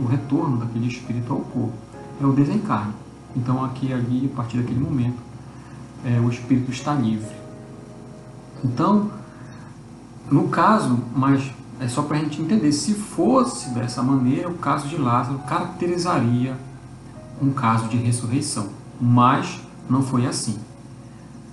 [0.00, 1.85] o retorno daquele espírito ao corpo,
[2.20, 2.94] é o desencarne.
[3.34, 5.18] Então aqui ali, a partir daquele momento,
[6.04, 7.34] é, o espírito está livre.
[8.64, 9.10] Então,
[10.30, 14.88] no caso, mas é só para a gente entender, se fosse dessa maneira, o caso
[14.88, 16.56] de Lázaro caracterizaria
[17.40, 18.68] um caso de ressurreição,
[19.00, 20.58] mas não foi assim.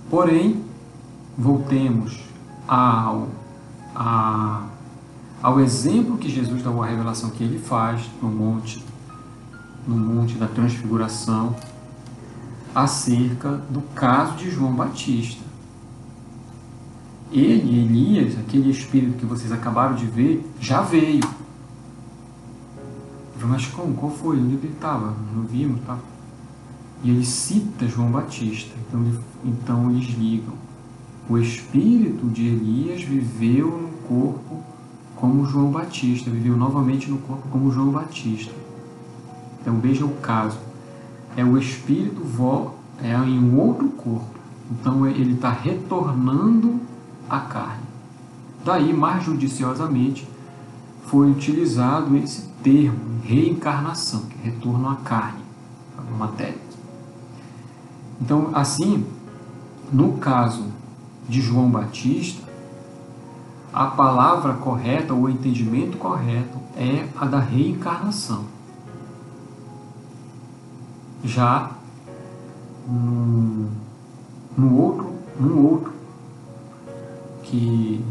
[0.08, 0.64] Porém,
[1.36, 2.24] voltemos
[2.66, 3.28] ao,
[3.94, 4.62] a,
[5.42, 8.82] ao exemplo que Jesus dá, a revelação que ele faz no monte,
[9.86, 11.54] no monte da transfiguração,
[12.74, 15.42] acerca do caso de João Batista.
[17.30, 21.22] Ele, Elias, aquele espírito que vocês acabaram de ver, já veio.
[23.42, 23.94] Mas como?
[23.94, 24.38] Qual foi?
[24.38, 25.14] Onde ele estava?
[25.34, 25.98] Não vimos, tá?
[27.02, 28.74] E ele cita João Batista.
[28.88, 30.54] Então, então eles ligam.
[31.28, 34.62] O espírito de Elias viveu no corpo
[35.16, 38.52] como João Batista, viveu novamente no corpo como João Batista.
[39.64, 40.58] Então veja o caso.
[41.34, 42.22] É o espírito
[43.02, 44.38] é em outro corpo.
[44.70, 46.78] Então ele está retornando
[47.28, 47.82] à carne.
[48.62, 50.28] Daí, mais judiciosamente,
[51.06, 55.40] foi utilizado esse termo, reencarnação, que é retorno à carne,
[55.96, 56.60] à matéria.
[58.20, 59.04] Então, assim,
[59.90, 60.66] no caso
[61.28, 62.42] de João Batista,
[63.72, 68.53] a palavra correta, o entendimento correto é a da reencarnação.
[71.24, 71.72] Já
[72.86, 73.70] no,
[74.56, 75.92] no outro, no outro
[77.42, 78.04] que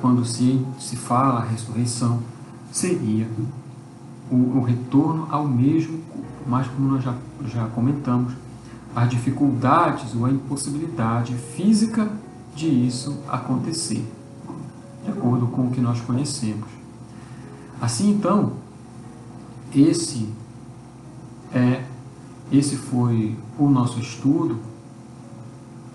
[0.00, 2.20] quando se, se fala a ressurreição
[2.70, 3.26] seria
[4.30, 7.14] o, o retorno ao mesmo corpo, mas como nós já,
[7.46, 8.32] já comentamos,
[8.94, 12.10] as dificuldades ou a impossibilidade física
[12.54, 14.04] de isso acontecer,
[15.04, 16.68] de acordo com o que nós conhecemos.
[17.80, 18.52] Assim então,
[19.74, 20.28] esse
[21.54, 21.84] é
[22.52, 24.58] esse foi o nosso estudo,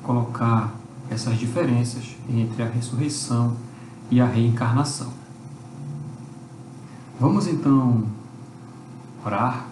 [0.02, 0.74] colocar
[1.10, 3.56] essas diferenças entre a ressurreição
[4.10, 5.12] e a reencarnação.
[7.20, 8.06] Vamos então
[9.26, 9.68] orar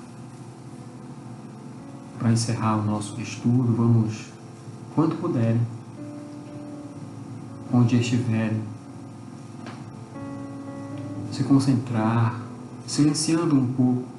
[2.19, 3.73] para encerrar o nosso estudo.
[3.73, 4.27] Vamos,
[4.95, 5.61] quando puderem,
[7.71, 8.61] onde estiverem,
[11.31, 12.39] se concentrar,
[12.85, 14.12] silenciando um pouco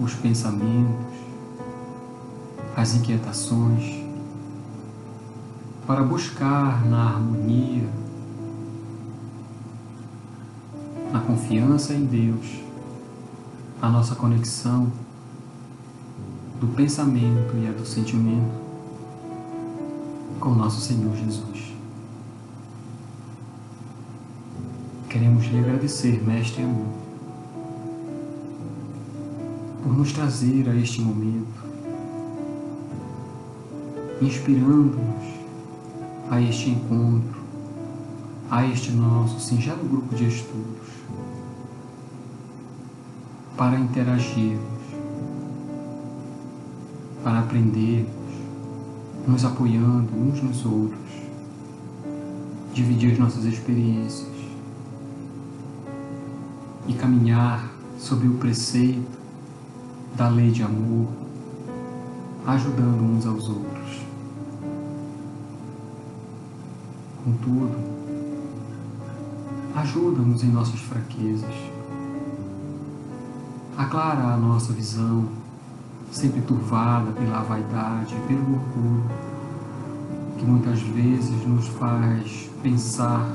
[0.00, 1.16] os pensamentos,
[2.76, 4.02] as inquietações,
[5.86, 7.88] para buscar na harmonia,
[11.12, 12.60] na confiança em Deus,
[13.82, 14.90] a nossa conexão
[16.60, 18.60] do pensamento e a do sentimento
[20.38, 21.74] com nosso Senhor Jesus.
[25.08, 27.09] Queremos lhe agradecer, Mestre amor,
[29.82, 31.60] por nos trazer a este momento,
[34.20, 35.40] inspirando-nos
[36.30, 37.40] a este encontro,
[38.50, 40.88] a este nosso singelo grupo de estudos,
[43.56, 44.80] para interagirmos,
[47.24, 48.10] para aprendermos,
[49.26, 51.00] nos apoiando uns nos outros,
[52.74, 54.28] dividir as nossas experiências
[56.86, 59.19] e caminhar sob o preceito
[60.20, 61.08] da lei de amor,
[62.46, 64.04] ajudando uns aos outros.
[67.24, 67.74] Contudo,
[69.74, 71.54] Ajuda-nos em nossas fraquezas.
[73.78, 75.24] Aclara a nossa visão,
[76.12, 79.04] sempre turvada pela vaidade, pelo orgulho,
[80.36, 83.26] que muitas vezes nos faz pensar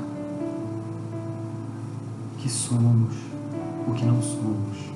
[2.38, 3.12] que somos
[3.88, 4.95] o que não somos.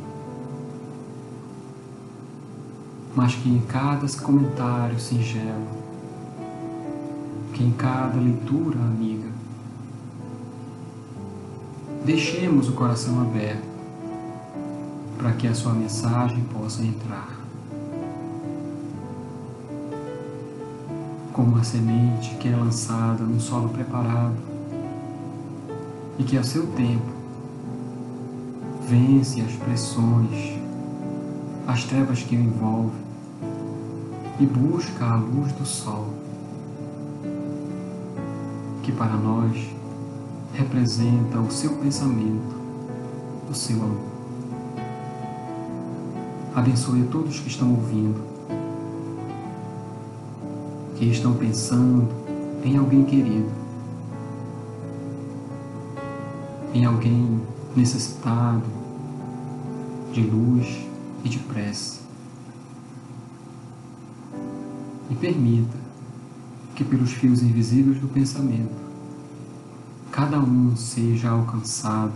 [3.21, 5.69] Mas que em cada comentário singelo,
[7.53, 9.29] que em cada leitura amiga,
[12.03, 13.69] deixemos o coração aberto
[15.19, 17.29] para que a sua mensagem possa entrar.
[21.35, 24.39] Como uma semente que é lançada num solo preparado
[26.19, 27.13] e que a seu tempo
[28.89, 30.59] vence as pressões,
[31.67, 33.10] as trevas que o envolvem
[34.41, 36.09] e busca a luz do sol,
[38.83, 39.69] que para nós
[40.55, 42.57] representa o seu pensamento,
[43.51, 44.11] o seu amor.
[46.55, 48.19] Abençoe a todos que estão ouvindo,
[50.97, 52.09] que estão pensando
[52.65, 53.51] em alguém querido,
[56.73, 57.43] em alguém
[57.77, 58.65] necessitado
[60.15, 60.87] de luz
[61.25, 62.10] e de prece.
[65.11, 65.77] E permita
[66.75, 68.73] que, pelos fios invisíveis do pensamento,
[70.11, 72.15] cada um seja alcançado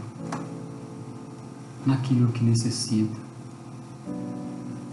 [1.84, 3.18] naquilo que necessita,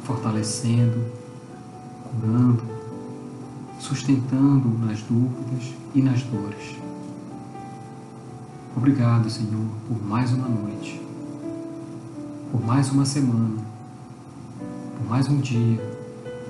[0.04, 1.06] fortalecendo,
[2.04, 2.64] curando,
[3.80, 6.76] sustentando nas dúvidas e nas dores.
[8.76, 11.02] Obrigado, Senhor, por mais uma noite,
[12.52, 13.62] por mais uma semana,
[14.98, 15.80] por mais um dia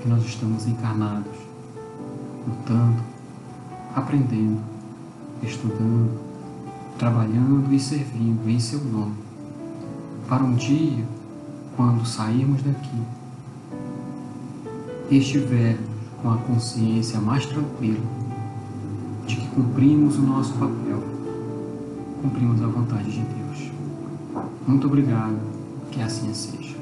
[0.00, 1.41] que nós estamos encarnados,
[2.46, 3.02] lutando,
[3.94, 4.60] aprendendo,
[5.42, 6.10] estudando,
[6.98, 9.14] trabalhando e servindo em Seu nome,
[10.28, 11.04] para um dia,
[11.76, 13.02] quando sairmos daqui,
[15.10, 18.00] estivermos com a consciência mais tranquila
[19.26, 21.12] de que cumprimos o nosso papel
[22.22, 23.72] cumprimos a vontade de Deus.
[24.66, 25.36] Muito obrigado,
[25.90, 26.76] que assim seja.